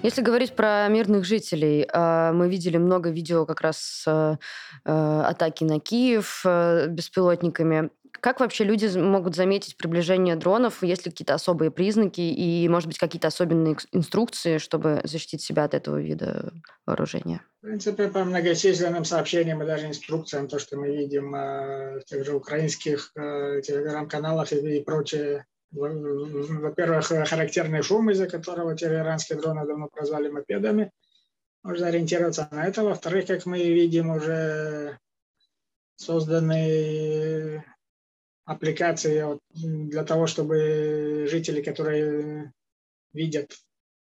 Если 0.01 0.22
говорить 0.22 0.56
про 0.56 0.88
мирных 0.88 1.25
жителей, 1.25 1.86
а, 1.91 2.32
мы 2.32 2.50
видели 2.50 2.77
много 2.77 3.10
видео 3.10 3.46
как 3.46 3.62
раз 3.62 4.06
э, 4.08 4.38
атаки 4.86 5.65
на 5.65 5.79
Киев 5.79 6.44
беспилотниками. 6.88 7.91
Как 8.21 8.39
вообще 8.39 8.63
люди 8.63 8.85
могут 8.97 9.35
заметить 9.35 9.77
приближение 9.77 10.35
дронов? 10.35 10.83
Есть 10.83 11.05
ли 11.05 11.11
какие-то 11.11 11.33
особые 11.33 11.71
признаки 11.71 12.21
и, 12.21 12.67
может 12.67 12.88
быть, 12.88 12.97
какие-то 12.97 13.27
особенные 13.27 13.77
инструкции, 13.91 14.57
чтобы 14.57 15.01
защитить 15.03 15.41
себя 15.41 15.63
от 15.63 15.73
этого 15.73 16.01
вида 16.01 16.51
вооружения? 16.85 17.41
В 17.61 17.65
принципе, 17.65 18.07
по 18.07 18.23
многочисленным 18.23 19.05
сообщениям 19.05 19.61
и 19.63 19.65
даже 19.65 19.88
инструкциям, 19.88 20.47
то, 20.47 20.59
что 20.59 20.77
мы 20.77 20.95
видим 20.95 21.35
э, 21.35 21.99
в 21.99 22.05
тех 22.05 22.25
же 22.25 22.35
украинских 22.35 23.11
э, 23.15 23.61
телеграм-каналах 23.61 24.51
и, 24.53 24.81
прочее, 24.81 25.45
во-первых, 25.71 27.07
характерный 27.27 27.83
шум, 27.83 28.09
из-за 28.11 28.27
которого 28.27 28.73
иранские 28.73 29.39
дроны 29.39 29.67
давно 29.67 29.88
прозвали 29.88 30.29
мопедами. 30.29 30.91
Можно 31.63 31.88
ориентироваться 31.88 32.47
на 32.51 32.65
это. 32.65 32.83
Во-вторых, 32.83 33.27
как 33.27 33.45
мы 33.45 33.61
видим, 33.61 34.09
уже 34.09 34.97
созданы 35.97 37.63
аппликации 38.50 39.39
для 39.53 40.03
того, 40.03 40.25
чтобы 40.25 41.27
жители, 41.29 41.62
которые 41.62 42.51
видят 43.13 43.56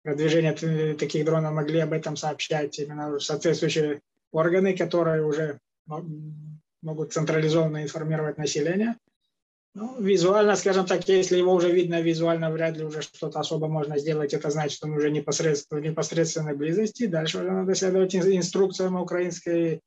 продвижение 0.04 0.96
таких 0.96 1.24
дронов, 1.24 1.54
могли 1.54 1.80
об 1.80 1.94
этом 1.94 2.18
сообщать 2.18 2.78
именно 2.80 3.18
соответствующие 3.20 4.02
органы, 4.34 4.76
которые 4.76 5.24
уже 5.26 5.58
могут 6.82 7.14
централизованно 7.14 7.84
информировать 7.84 8.38
население. 8.38 8.98
Ну, 9.74 10.02
визуально, 10.02 10.58
скажем 10.58 10.86
так, 10.86 11.08
если 11.08 11.38
его 11.38 11.54
уже 11.54 11.72
видно 11.72 12.02
визуально, 12.02 12.52
вряд 12.52 12.76
ли 12.76 12.84
уже 12.84 13.02
что-то 13.02 13.40
особо 13.40 13.70
можно 13.70 13.98
сделать. 13.98 14.34
Это 14.34 14.50
значит, 14.50 14.74
что 14.74 14.88
он 14.88 14.98
уже 14.98 15.12
непосредственно, 15.12 15.80
в 15.80 15.84
непосредственной 15.84 16.56
близости. 16.56 17.08
Дальше 17.08 17.40
уже 17.40 17.52
надо 17.52 17.74
следовать 17.74 18.14
инструкциям 18.16 18.96
украинской 18.96 19.80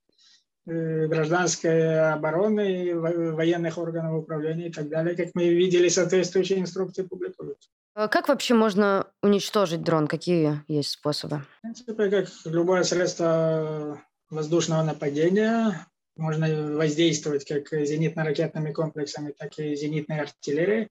гражданской 0.69 2.13
обороны, 2.13 2.95
военных 2.95 3.77
органов 3.77 4.23
управления 4.23 4.67
и 4.67 4.71
так 4.71 4.89
далее. 4.89 5.15
Как 5.15 5.29
мы 5.33 5.49
видели, 5.49 5.89
соответствующие 5.89 6.59
инструкции 6.59 7.03
публикуются. 7.03 7.69
А 7.95 8.07
как 8.07 8.29
вообще 8.29 8.53
можно 8.53 9.07
уничтожить 9.21 9.83
дрон? 9.83 10.07
Какие 10.07 10.63
есть 10.67 10.91
способы? 10.91 11.43
В 11.57 11.61
принципе, 11.61 11.93
как 12.09 12.27
любое 12.45 12.83
средство 12.83 14.01
воздушного 14.29 14.83
нападения, 14.83 15.85
можно 16.15 16.75
воздействовать 16.75 17.45
как 17.45 17.71
зенитно-ракетными 17.73 18.71
комплексами, 18.71 19.33
так 19.37 19.57
и 19.57 19.75
зенитной 19.75 20.21
артиллерией. 20.21 20.89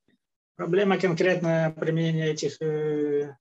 Проблема 0.57 0.99
конкретно 0.99 1.73
применения 1.79 2.31
этих 2.31 2.61
э, 2.61 3.37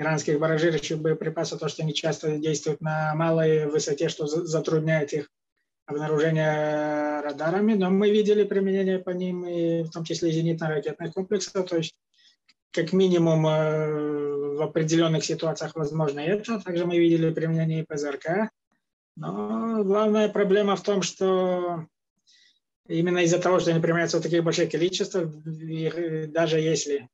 иранских 0.00 0.40
баражирующих 0.40 0.98
боеприпасов, 0.98 1.60
то, 1.60 1.68
что 1.68 1.82
они 1.82 1.92
часто 1.92 2.38
действуют 2.38 2.80
на 2.80 3.14
малой 3.14 3.66
высоте, 3.66 4.08
что 4.08 4.26
затрудняет 4.26 5.12
их 5.12 5.30
обнаружение 5.84 7.20
радарами, 7.20 7.74
но 7.74 7.90
мы 7.90 8.10
видели 8.10 8.44
применение 8.44 8.98
по 8.98 9.10
ним, 9.10 9.44
и 9.44 9.82
в 9.82 9.90
том 9.90 10.04
числе 10.04 10.30
зенитно-ракетных 10.30 11.12
комплексов, 11.12 11.68
то 11.68 11.76
есть 11.76 11.94
как 12.72 12.92
минимум 12.92 13.46
э, 13.46 14.56
в 14.56 14.62
определенных 14.62 15.24
ситуациях 15.24 15.74
возможно 15.74 16.20
это. 16.20 16.60
Также 16.60 16.86
мы 16.86 16.98
видели 16.98 17.34
применение 17.34 17.84
ПЗРК. 17.84 18.50
Но 19.16 19.82
главная 19.84 20.28
проблема 20.28 20.76
в 20.76 20.82
том, 20.82 21.02
что 21.02 21.86
именно 22.86 23.18
из-за 23.18 23.38
того, 23.38 23.58
что 23.58 23.72
они 23.72 23.80
применяются 23.80 24.18
в 24.18 24.22
таких 24.22 24.44
больших 24.44 24.70
количествах, 24.70 25.28
даже 26.28 26.60
если 26.60 27.08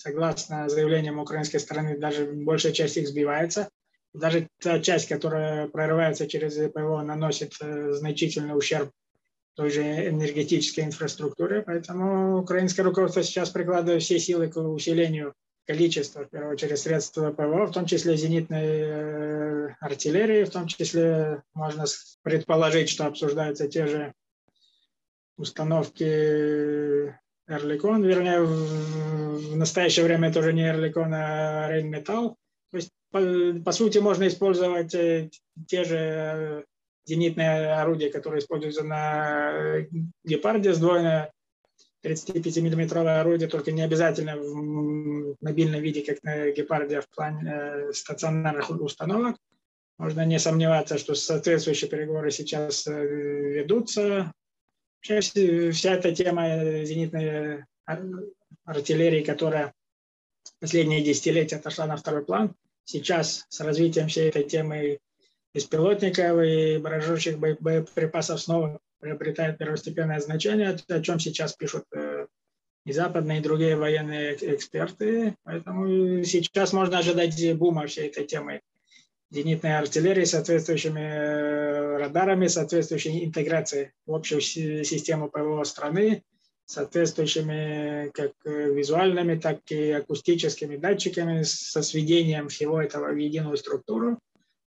согласно 0.00 0.68
заявлениям 0.68 1.18
украинской 1.18 1.58
стороны, 1.58 1.98
даже 1.98 2.24
большая 2.24 2.72
часть 2.72 2.96
их 2.96 3.06
сбивается. 3.06 3.68
Даже 4.14 4.48
та 4.60 4.80
часть, 4.80 5.08
которая 5.08 5.68
прорывается 5.68 6.26
через 6.26 6.54
ПВО, 6.72 7.02
наносит 7.02 7.52
э, 7.60 7.92
значительный 7.92 8.56
ущерб 8.56 8.90
той 9.54 9.70
же 9.70 9.82
энергетической 9.82 10.80
инфраструктуре. 10.80 11.62
Поэтому 11.62 12.38
украинское 12.38 12.84
руководство 12.84 13.22
сейчас 13.22 13.50
прикладывает 13.50 14.02
все 14.02 14.18
силы 14.18 14.48
к 14.48 14.56
усилению 14.56 15.34
количества, 15.66 16.24
в 16.24 16.30
первую 16.30 16.54
очередь, 16.54 16.78
средств 16.78 17.14
ПВО, 17.14 17.66
в 17.66 17.72
том 17.72 17.86
числе 17.86 18.16
зенитной 18.16 18.66
э, 18.66 19.68
артиллерии, 19.80 20.44
в 20.44 20.50
том 20.50 20.66
числе 20.66 21.42
можно 21.54 21.84
предположить, 22.22 22.88
что 22.88 23.06
обсуждаются 23.06 23.68
те 23.68 23.86
же 23.86 24.14
установки 25.36 27.14
Эрликон, 27.50 28.04
вернее, 28.04 28.42
в, 28.42 29.56
настоящее 29.56 30.04
время 30.04 30.28
это 30.28 30.38
уже 30.38 30.52
не 30.52 30.68
Эрликон, 30.68 31.12
а 31.12 31.68
Рейнметалл. 31.68 32.36
То 32.70 32.76
есть, 32.76 32.90
по, 33.10 33.20
по 33.64 33.72
сути, 33.72 33.98
можно 33.98 34.28
использовать 34.28 34.94
э, 34.94 35.30
те 35.66 35.84
же 35.84 35.96
э, 35.96 36.62
зенитные 37.04 37.74
орудия, 37.74 38.10
которые 38.10 38.38
используются 38.38 38.84
на 38.84 39.84
Гепарде, 40.24 40.72
сдвоенное 40.72 41.32
35-миллиметровое 42.04 43.20
орудие, 43.20 43.48
только 43.48 43.72
не 43.72 43.82
обязательно 43.82 44.36
в 44.36 45.36
мобильном 45.40 45.82
виде, 45.82 46.02
как 46.02 46.22
на 46.22 46.52
Гепарде, 46.52 46.98
а 46.98 47.02
в 47.02 47.08
плане 47.08 47.50
э, 47.50 47.92
стационарных 47.92 48.70
установок. 48.70 49.36
Можно 49.98 50.24
не 50.24 50.38
сомневаться, 50.38 50.96
что 50.96 51.14
соответствующие 51.14 51.90
переговоры 51.90 52.30
сейчас 52.30 52.86
ведутся. 52.86 54.32
Вообще 55.08 55.70
вся 55.72 55.94
эта 55.94 56.14
тема 56.14 56.84
зенитной 56.84 57.64
артиллерии, 58.64 59.24
которая 59.24 59.72
последние 60.60 61.02
десятилетия 61.02 61.56
отошла 61.56 61.86
на 61.86 61.96
второй 61.96 62.24
план, 62.24 62.54
сейчас 62.84 63.46
с 63.48 63.60
развитием 63.60 64.08
всей 64.08 64.28
этой 64.28 64.44
темы 64.44 64.98
беспилотников 65.54 66.42
и 66.42 66.78
баражирующих 66.78 67.38
боеприпасов 67.38 68.40
снова 68.40 68.78
приобретает 69.00 69.58
первостепенное 69.58 70.20
значение, 70.20 70.76
о 70.88 71.00
чем 71.00 71.18
сейчас 71.18 71.54
пишут 71.54 71.84
э, 71.94 72.26
и 72.84 72.92
западные, 72.92 73.38
и 73.38 73.42
другие 73.42 73.76
военные 73.76 74.36
эксперты. 74.54 75.34
Поэтому 75.44 76.22
сейчас 76.24 76.72
можно 76.74 76.98
ожидать 76.98 77.56
бума 77.56 77.86
всей 77.86 78.08
этой 78.08 78.26
темы 78.26 78.60
зенитной 79.30 79.78
артиллерии, 79.78 80.24
соответствующими 80.24 81.00
э, 81.00 81.96
радарами, 81.98 82.48
соответствующей 82.48 83.24
интеграцией 83.24 83.92
в 84.06 84.14
общую 84.14 84.40
систему 84.40 85.28
ПВО 85.28 85.62
страны, 85.64 86.24
соответствующими 86.66 88.10
как 88.10 88.32
э, 88.44 88.72
визуальными, 88.72 89.38
так 89.38 89.60
и 89.70 89.92
акустическими 89.92 90.76
датчиками 90.76 91.42
со 91.42 91.82
сведением 91.82 92.48
всего 92.48 92.80
этого 92.82 93.08
в 93.08 93.16
единую 93.16 93.56
структуру. 93.56 94.18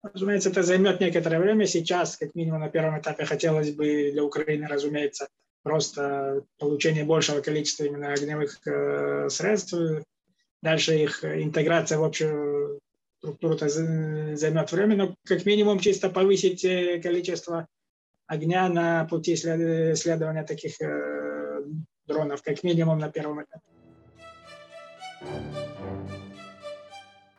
Разумеется, 0.03 0.51
это 0.51 0.62
займет 0.62 1.01
некоторое 1.01 1.40
время. 1.40 1.66
Сейчас, 1.66 2.16
как 2.16 2.35
минимум 2.35 2.61
на 2.61 2.69
первом 2.69 2.99
этапе, 2.99 3.25
хотелось 3.25 3.73
бы 3.73 4.11
для 4.12 4.25
Украины, 4.25 4.66
разумеется, 4.69 5.29
просто 5.62 6.45
получение 6.59 7.05
большего 7.05 7.40
количества 7.40 7.85
именно 7.85 8.12
огневых 8.12 8.59
э, 8.66 9.29
средств, 9.29 9.75
дальше 10.62 10.97
их 10.97 11.25
интеграция 11.25 11.99
в 11.99 12.05
общую 12.05 12.81
структуру-то 13.27 13.69
займет 13.69 14.73
время, 14.73 14.97
но 14.97 15.17
как 15.25 15.45
минимум 15.47 15.81
чисто 15.81 16.11
повысить 16.11 16.65
э, 16.65 17.01
количество 17.03 17.67
огня 18.27 18.69
на 18.69 19.05
пути 19.07 19.35
следования 19.37 20.45
таких 20.45 20.81
э, 20.81 21.62
дронов, 22.07 22.43
как 22.43 22.62
минимум 22.62 22.99
на 22.99 23.11
первом 23.11 23.43
этапе. 23.43 23.62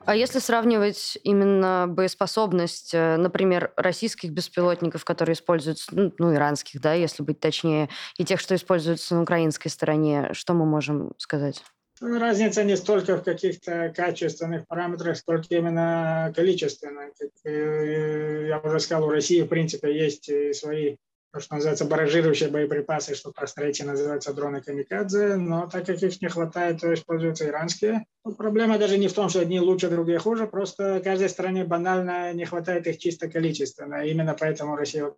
А 0.06 0.16
если 0.16 0.40
сравнивать 0.40 1.18
именно 1.24 1.86
боеспособность, 1.88 2.94
э, 2.94 3.18
например, 3.18 3.72
российских 3.78 4.32
беспилотников, 4.32 5.06
которые 5.06 5.34
используются, 5.34 5.90
ну, 5.92 6.14
ну, 6.18 6.34
иранских, 6.34 6.82
да, 6.82 6.94
если 6.94 7.24
быть 7.24 7.40
точнее, 7.40 7.90
и 8.18 8.26
тех, 8.26 8.42
что 8.42 8.56
используются 8.56 9.16
на 9.16 9.22
украинской 9.22 9.70
стороне, 9.70 10.30
что 10.34 10.54
мы 10.54 10.66
можем 10.66 11.14
сказать? 11.18 11.64
Разница 12.00 12.64
не 12.64 12.78
столько 12.78 13.18
в 13.18 13.24
каких-то 13.24 13.92
качественных 13.96 14.68
параметрах, 14.68 15.18
сколько 15.18 15.56
именно 15.56 16.32
количественно. 16.36 17.10
Как 17.20 17.30
э, 17.44 18.48
я 18.50 18.60
уже 18.60 18.80
сказал, 18.80 19.06
у 19.06 19.12
России, 19.12 19.42
в 19.42 19.48
принципе, 19.48 19.98
есть 19.98 20.30
свои 20.56 20.98
то, 21.34 21.40
что 21.40 21.56
называется 21.56 21.86
баражирующие 21.86 22.50
боеприпасы, 22.50 23.16
что 23.16 23.32
просторечие 23.32 23.88
называется 23.88 24.34
дроны 24.34 24.62
камикадзе, 24.62 25.36
но 25.36 25.68
так 25.68 25.86
как 25.86 26.02
их 26.02 26.22
не 26.22 26.30
хватает, 26.30 26.82
то 26.82 26.94
используются 26.94 27.48
иранские. 27.48 28.06
Но 28.24 28.32
проблема 28.34 28.78
даже 28.78 28.98
не 28.98 29.08
в 29.08 29.14
том, 29.14 29.30
что 29.30 29.42
одни 29.42 29.60
лучше, 29.60 29.90
другие 29.90 30.20
хуже, 30.20 30.48
просто 30.48 31.02
каждой 31.04 31.30
стране 31.30 31.64
банально 31.66 32.34
не 32.34 32.46
хватает 32.46 32.88
их 32.88 32.98
чисто 32.98 33.30
количественно. 33.30 34.06
Именно 34.06 34.36
поэтому 34.40 34.76
Россия 34.76 35.14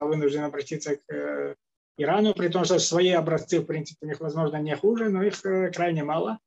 вынуждена 0.00 0.46
обратиться 0.46 0.96
к 0.96 1.12
э, 1.12 1.54
Ирану, 2.02 2.34
при 2.34 2.48
том, 2.48 2.64
что 2.64 2.78
свои 2.78 3.10
образцы, 3.10 3.60
в 3.60 3.66
принципе, 3.66 4.06
у 4.06 4.08
них, 4.08 4.20
возможно, 4.20 4.56
не 4.56 4.74
хуже, 4.76 5.08
но 5.08 5.22
их 5.22 5.44
э, 5.44 5.70
крайне 5.70 6.02
мало. 6.02 6.38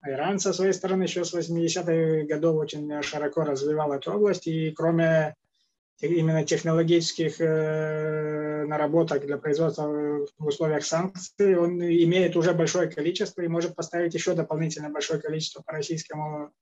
А 0.00 0.10
Иран, 0.10 0.40
со 0.40 0.52
своей 0.52 0.72
стороны, 0.72 1.04
еще 1.04 1.24
с 1.24 1.34
80-х 1.34 2.26
годов 2.26 2.56
очень 2.56 3.02
широко 3.02 3.44
развивал 3.44 3.92
эту 3.92 4.12
область, 4.12 4.46
и 4.46 4.72
кроме 4.72 5.36
именно 6.00 6.44
технологических 6.44 7.40
э, 7.40 8.64
наработок 8.66 9.24
для 9.24 9.38
производства 9.38 9.86
в 10.38 10.46
условиях 10.46 10.84
санкций, 10.84 11.56
он 11.56 11.80
имеет 11.80 12.36
уже 12.36 12.52
большое 12.52 12.90
количество 12.90 13.42
и 13.42 13.48
может 13.48 13.76
поставить 13.76 14.14
еще 14.14 14.34
дополнительно 14.34 14.90
большое 14.90 15.20
количество 15.20 15.62
по 15.62 15.72
российскому 15.72 16.52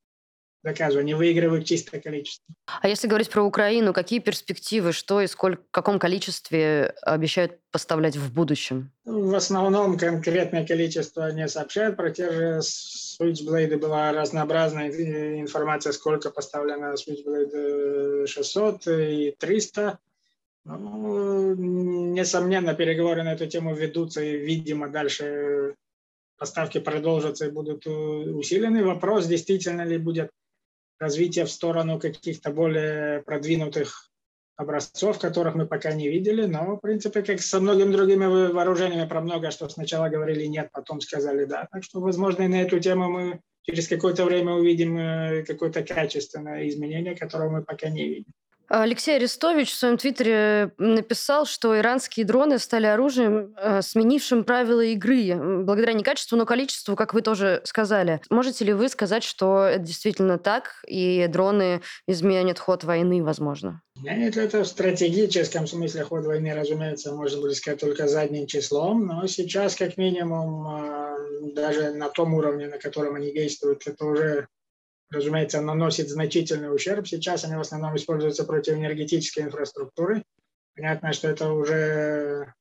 заказу. 0.62 0.98
Они 0.98 1.14
выигрывают 1.14 1.64
чистое 1.64 2.00
количество. 2.00 2.44
А 2.80 2.88
если 2.88 3.08
говорить 3.08 3.30
про 3.30 3.42
Украину, 3.42 3.92
какие 3.92 4.18
перспективы, 4.18 4.92
что 4.92 5.20
и 5.20 5.26
сколько, 5.26 5.62
в 5.62 5.70
каком 5.70 5.98
количестве 5.98 6.94
обещают 7.02 7.58
поставлять 7.70 8.16
в 8.16 8.32
будущем? 8.32 8.90
В 9.04 9.34
основном 9.34 9.96
конкретное 9.98 10.66
количество 10.66 11.32
не 11.32 11.48
сообщают. 11.48 11.96
Про 11.96 12.10
те 12.10 12.30
же 12.30 12.60
Switchblade 12.60 13.76
была 13.78 14.12
разнообразная 14.12 14.90
информация, 15.40 15.92
сколько 15.92 16.30
поставлено 16.30 16.94
Switchblade 16.94 18.26
600 18.26 18.86
и 18.86 19.34
300. 19.38 19.98
Ну, 20.66 21.54
несомненно, 21.54 22.74
переговоры 22.74 23.22
на 23.22 23.32
эту 23.32 23.46
тему 23.46 23.74
ведутся, 23.74 24.22
и, 24.22 24.36
видимо, 24.36 24.88
дальше 24.88 25.74
поставки 26.36 26.78
продолжатся 26.80 27.46
и 27.46 27.50
будут 27.50 27.86
усилены. 27.86 28.84
Вопрос, 28.84 29.26
действительно 29.26 29.82
ли 29.82 29.98
будет 29.98 30.30
развитие 31.00 31.46
в 31.46 31.50
сторону 31.50 31.98
каких-то 31.98 32.52
более 32.52 33.22
продвинутых 33.22 34.10
образцов, 34.56 35.18
которых 35.18 35.54
мы 35.54 35.66
пока 35.66 35.92
не 35.92 36.08
видели, 36.08 36.44
но, 36.44 36.76
в 36.76 36.80
принципе, 36.80 37.22
как 37.22 37.40
со 37.40 37.60
многими 37.60 37.92
другими 37.92 38.26
вооружениями, 38.52 39.08
про 39.08 39.22
многое, 39.22 39.50
что 39.50 39.68
сначала 39.70 40.10
говорили 40.10 40.44
нет, 40.44 40.68
потом 40.72 41.00
сказали 41.00 41.46
да. 41.46 41.66
Так 41.72 41.82
что, 41.82 42.00
возможно, 42.00 42.42
и 42.42 42.48
на 42.48 42.60
эту 42.60 42.78
тему 42.78 43.08
мы 43.08 43.40
через 43.62 43.88
какое-то 43.88 44.24
время 44.26 44.52
увидим 44.52 44.98
э, 44.98 45.44
какое-то 45.46 45.82
качественное 45.82 46.68
изменение, 46.68 47.16
которого 47.16 47.50
мы 47.50 47.64
пока 47.64 47.88
не 47.88 48.06
видим. 48.06 48.32
Алексей 48.72 49.16
Арестович 49.16 49.72
в 49.72 49.76
своем 49.76 49.96
твиттере 49.96 50.72
написал, 50.78 51.44
что 51.44 51.76
иранские 51.76 52.24
дроны 52.24 52.60
стали 52.60 52.86
оружием, 52.86 53.52
э, 53.56 53.82
сменившим 53.82 54.44
правила 54.44 54.82
игры, 54.82 55.34
благодаря 55.64 55.92
не 55.92 56.04
качеству, 56.04 56.38
но 56.38 56.46
количеству, 56.46 56.94
как 56.94 57.12
вы 57.12 57.20
тоже 57.20 57.62
сказали. 57.64 58.20
Можете 58.30 58.64
ли 58.64 58.72
вы 58.72 58.88
сказать, 58.88 59.24
что 59.24 59.64
это 59.64 59.80
действительно 59.80 60.38
так, 60.38 60.84
и 60.86 61.26
дроны 61.26 61.82
изменят 62.06 62.60
ход 62.60 62.84
войны, 62.84 63.24
возможно? 63.24 63.82
Нет, 63.96 64.36
это 64.36 64.62
в 64.62 64.68
стратегическом 64.68 65.66
смысле 65.66 66.04
ход 66.04 66.24
войны, 66.24 66.54
разумеется, 66.54 67.12
можно 67.12 67.40
будет 67.40 67.56
сказать 67.56 67.80
только 67.80 68.06
задним 68.06 68.46
числом, 68.46 69.04
но 69.04 69.26
сейчас, 69.26 69.74
как 69.74 69.96
минимум, 69.96 70.66
э, 70.68 71.52
даже 71.56 71.90
на 71.90 72.08
том 72.08 72.34
уровне, 72.34 72.68
на 72.68 72.78
котором 72.78 73.16
они 73.16 73.32
действуют, 73.32 73.84
это 73.88 74.04
уже 74.04 74.46
разумеется, 75.10 75.60
наносит 75.60 76.08
значительный 76.08 76.74
ущерб. 76.74 77.06
Сейчас 77.06 77.44
они 77.44 77.56
в 77.56 77.60
основном 77.60 77.96
используются 77.96 78.44
против 78.44 78.74
энергетической 78.74 79.40
инфраструктуры. 79.40 80.22
Понятно, 80.74 81.12
что 81.12 81.28
это 81.28 81.52
уже 81.52 82.52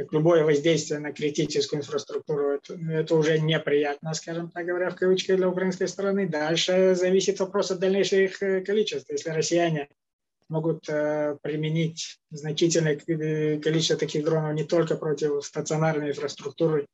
как 0.00 0.14
любое 0.14 0.44
воздействие 0.44 0.98
на 0.98 1.12
критическую 1.12 1.80
инфраструктуру, 1.80 2.52
это, 2.52 2.74
это 2.90 3.14
уже 3.14 3.38
неприятно, 3.38 4.14
скажем 4.14 4.50
так 4.50 4.64
говоря, 4.64 4.88
в 4.88 4.96
кавычках 4.96 5.36
для 5.36 5.46
украинской 5.46 5.88
стороны. 5.88 6.26
Дальше 6.26 6.94
зависит 6.94 7.38
вопрос 7.38 7.70
от 7.70 7.80
дальнейшего 7.80 8.20
их 8.20 8.42
э, 8.42 8.62
количества. 8.62 9.12
Если 9.12 9.28
россияне 9.28 9.88
могут 10.48 10.88
э, 10.88 11.36
применить 11.42 12.18
значительное 12.30 12.96
количество 13.60 13.98
таких 13.98 14.24
дронов 14.24 14.54
не 14.54 14.64
только 14.64 14.96
против 14.96 15.44
стационарной 15.44 16.10
инфраструктуры, 16.10 16.86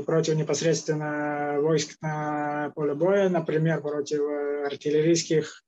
против 0.00 0.36
непосредственно 0.36 1.58
войск 1.60 2.00
на 2.00 2.72
поле 2.74 2.94
боя, 2.94 3.28
например, 3.28 3.82
против 3.82 4.20
артиллерийских 4.66 5.62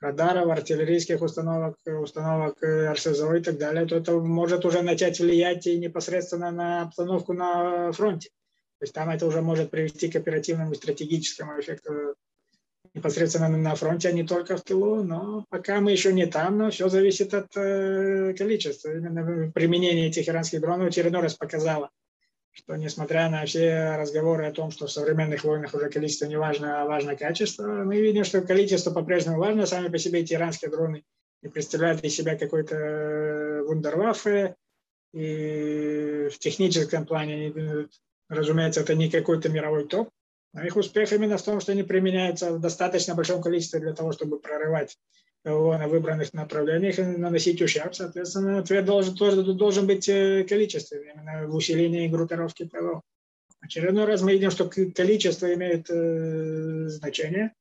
радаров, 0.00 0.50
артиллерийских 0.50 1.22
установок, 1.22 1.76
установок 1.86 2.62
э, 2.62 2.92
РСЗО 2.92 3.34
и 3.34 3.42
так 3.42 3.56
далее, 3.56 3.86
то 3.86 3.96
это 3.96 4.12
может 4.12 4.66
уже 4.66 4.82
начать 4.82 5.18
влиять 5.18 5.66
и 5.66 5.78
непосредственно 5.78 6.50
на 6.50 6.82
обстановку 6.82 7.32
на 7.32 7.90
фронте. 7.92 8.28
То 8.78 8.84
есть 8.84 8.92
там 8.92 9.08
это 9.08 9.26
уже 9.26 9.40
может 9.40 9.70
привести 9.70 10.10
к 10.10 10.16
оперативному 10.16 10.72
и 10.72 10.76
стратегическому 10.76 11.58
эффекту 11.58 12.16
непосредственно 12.92 13.48
на 13.48 13.74
фронте, 13.74 14.08
а 14.08 14.12
не 14.12 14.24
только 14.24 14.56
в 14.56 14.62
тылу. 14.62 15.02
Но 15.02 15.46
пока 15.48 15.80
мы 15.80 15.92
еще 15.92 16.12
не 16.12 16.26
там, 16.26 16.58
но 16.58 16.70
все 16.70 16.88
зависит 16.88 17.32
от 17.32 17.56
э, 17.56 18.34
количества. 18.36 18.94
Именно 18.94 19.52
применение 19.52 20.08
этих 20.08 20.28
иранских 20.28 20.60
дронов 20.60 20.88
очередной 20.88 21.22
раз 21.22 21.34
показало, 21.34 21.90
что 22.54 22.76
несмотря 22.76 23.28
на 23.28 23.44
все 23.46 23.96
разговоры 23.96 24.46
о 24.46 24.52
том, 24.52 24.70
что 24.70 24.86
в 24.86 24.92
современных 24.92 25.42
войнах 25.42 25.74
уже 25.74 25.90
количество 25.90 26.26
не 26.26 26.36
важно, 26.36 26.82
а 26.82 26.86
важно 26.86 27.16
качество, 27.16 27.66
мы 27.66 28.00
видим, 28.00 28.22
что 28.22 28.42
количество 28.42 28.92
по-прежнему 28.92 29.38
важно. 29.38 29.66
Сами 29.66 29.88
по 29.88 29.98
себе 29.98 30.20
эти 30.20 30.34
иранские 30.34 30.70
дроны 30.70 31.02
не 31.42 31.48
представляют 31.48 32.04
из 32.04 32.14
себя 32.14 32.38
какой-то 32.38 33.64
вундерваффе. 33.66 34.54
И 35.12 36.28
в 36.32 36.38
техническом 36.38 37.06
плане, 37.06 37.52
разумеется, 38.28 38.80
это 38.80 38.94
не 38.94 39.10
какой-то 39.10 39.48
мировой 39.48 39.86
топ. 39.86 40.10
Но 40.52 40.62
их 40.62 40.76
успех 40.76 41.12
именно 41.12 41.36
в 41.36 41.42
том, 41.42 41.60
что 41.60 41.72
они 41.72 41.82
применяются 41.82 42.52
в 42.52 42.60
достаточно 42.60 43.16
большом 43.16 43.42
количестве 43.42 43.80
для 43.80 43.94
того, 43.94 44.12
чтобы 44.12 44.38
прорывать 44.38 44.96
на 45.44 45.88
выбранных 45.88 46.32
направлениях 46.32 46.96
наносить 46.98 47.60
ущерб. 47.60 47.94
Соответственно, 47.94 48.58
ответ 48.58 48.84
должен, 48.84 49.14
тоже 49.14 49.42
должен 49.42 49.86
быть 49.86 50.08
э, 50.08 50.44
количественный, 50.48 51.12
именно 51.12 51.46
в 51.46 51.54
усилении 51.54 52.08
группировки 52.08 52.64
ПВО. 52.64 53.02
Очередной 53.60 54.04
раз 54.04 54.22
мы 54.22 54.32
видим, 54.32 54.50
что 54.50 54.68
количество 54.68 55.52
имеет 55.52 55.88
э, 55.90 56.88
значение. 56.88 57.52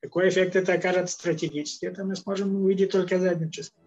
Какой 0.00 0.28
эффект 0.28 0.56
это 0.56 0.74
окажет 0.74 1.10
стратегически, 1.10 1.86
это 1.86 2.04
мы 2.04 2.16
сможем 2.16 2.64
увидеть 2.64 2.90
только 2.90 3.18
задним 3.18 3.50
числом. 3.50 3.84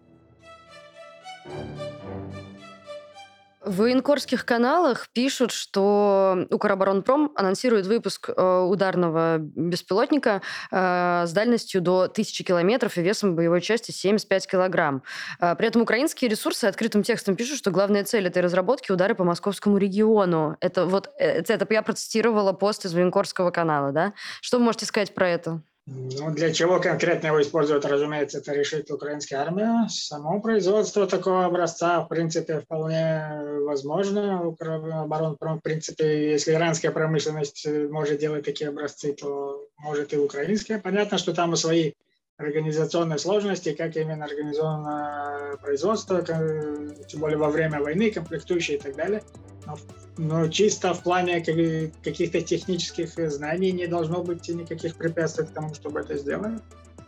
В 3.66 3.78
военкорских 3.78 4.46
каналах 4.46 5.08
пишут, 5.08 5.50
что 5.50 6.46
Укроборонпром 6.50 7.32
анонсирует 7.34 7.86
выпуск 7.86 8.30
э, 8.30 8.60
ударного 8.60 9.38
беспилотника 9.38 10.40
э, 10.70 11.24
с 11.26 11.32
дальностью 11.32 11.80
до 11.80 12.02
1000 12.02 12.44
километров 12.44 12.96
и 12.96 13.02
весом 13.02 13.34
боевой 13.34 13.60
части 13.60 13.90
75 13.90 14.46
килограмм. 14.46 15.02
Э, 15.40 15.56
при 15.56 15.66
этом 15.66 15.82
украинские 15.82 16.30
ресурсы 16.30 16.66
открытым 16.66 17.02
текстом 17.02 17.34
пишут, 17.34 17.58
что 17.58 17.72
главная 17.72 18.04
цель 18.04 18.28
этой 18.28 18.40
разработки– 18.40 18.92
удары 18.92 19.16
по 19.16 19.24
московскому 19.24 19.78
региону. 19.78 20.56
Это 20.60 20.86
вот 20.86 21.10
это, 21.18 21.54
это 21.54 21.66
я 21.70 21.82
процитировала 21.82 22.52
пост 22.52 22.84
из 22.84 22.94
военкорского 22.94 23.50
канала, 23.50 23.90
да? 23.90 24.12
Что 24.42 24.58
вы 24.58 24.64
можете 24.64 24.86
сказать 24.86 25.12
про 25.12 25.28
это? 25.28 25.60
Ну, 25.88 26.32
для 26.32 26.52
чего 26.52 26.80
конкретно 26.80 27.28
его 27.28 27.40
используют, 27.40 27.84
разумеется, 27.84 28.38
это 28.38 28.52
решит 28.52 28.90
украинская 28.90 29.38
армия. 29.38 29.86
Само 29.88 30.40
производство 30.40 31.06
такого 31.06 31.44
образца, 31.44 32.00
в 32.00 32.08
принципе, 32.08 32.58
вполне 32.58 33.22
возможно. 33.60 34.40
Оборонпром, 34.58 35.60
в 35.60 35.62
принципе, 35.62 36.32
если 36.32 36.54
иранская 36.54 36.90
промышленность 36.90 37.68
может 37.88 38.18
делать 38.18 38.44
такие 38.44 38.70
образцы, 38.70 39.12
то 39.12 39.64
может 39.78 40.12
и 40.12 40.18
украинская. 40.18 40.80
Понятно, 40.80 41.18
что 41.18 41.32
там 41.32 41.54
свои 41.54 41.92
организационные 42.38 43.18
сложности, 43.18 43.72
как 43.72 43.96
именно 43.96 44.24
организовано 44.24 45.56
производство, 45.62 46.22
тем 46.22 47.20
более 47.20 47.38
во 47.38 47.48
время 47.48 47.80
войны, 47.80 48.10
комплектующие 48.10 48.76
и 48.76 48.80
так 48.80 48.94
далее. 48.94 49.22
Но, 49.66 49.78
но 50.18 50.48
чисто 50.48 50.92
в 50.92 51.02
плане 51.02 51.40
каких-то 51.40 52.40
технических 52.42 53.14
знаний 53.30 53.72
не 53.72 53.86
должно 53.86 54.22
быть 54.22 54.48
никаких 54.48 54.96
препятствий 54.96 55.46
к 55.46 55.50
тому, 55.50 55.74
чтобы 55.74 56.00
это 56.00 56.16
сделать. 56.18 56.60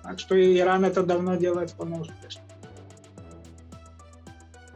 Так 0.02 0.18
что 0.18 0.34
Иран 0.34 0.84
это 0.84 1.02
давно 1.02 1.36
делает 1.36 1.70
вполне 1.70 2.00
успешно. 2.00 2.42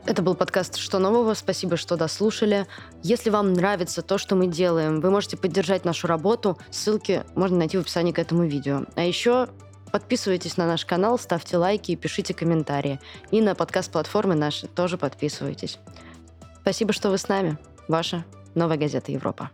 Это 0.05 0.21
был 0.21 0.35
подкаст 0.35 0.77
«Что 0.77 0.99
нового?». 0.99 1.33
Спасибо, 1.33 1.77
что 1.77 1.97
дослушали. 1.97 2.67
Если 3.03 3.31
вам 3.31 3.55
нравится 3.55 4.03
то, 4.03 4.19
что 4.19 4.35
мы 4.35 4.49
делаем, 4.49 5.01
вы 5.01 5.11
можете 5.11 5.37
поддержать 5.37 5.85
нашу 5.85 6.09
работу. 6.09 6.59
Ссылки 6.71 7.23
можно 7.37 7.57
найти 7.57 7.79
в 7.79 7.81
описании 7.81 8.13
к 8.13 8.19
этому 8.19 8.45
видео. 8.45 8.85
А 8.97 9.05
еще 9.05 9.49
подписывайтесь 9.93 10.57
на 10.57 10.67
наш 10.67 10.85
канал, 10.85 11.19
ставьте 11.19 11.57
лайки 11.57 11.93
и 11.93 11.97
пишите 11.97 12.35
комментарии. 12.35 12.99
И 13.31 13.41
на 13.41 13.55
подкаст-платформы 13.55 14.35
наши 14.35 14.67
тоже 14.67 14.99
подписывайтесь. 14.99 15.79
Спасибо, 16.63 16.93
что 16.93 17.11
вы 17.11 17.19
с 17.19 17.29
нами. 17.29 17.59
Ваша 17.87 18.25
«Новая 18.55 18.79
газета 18.79 19.13
Европа». 19.13 19.51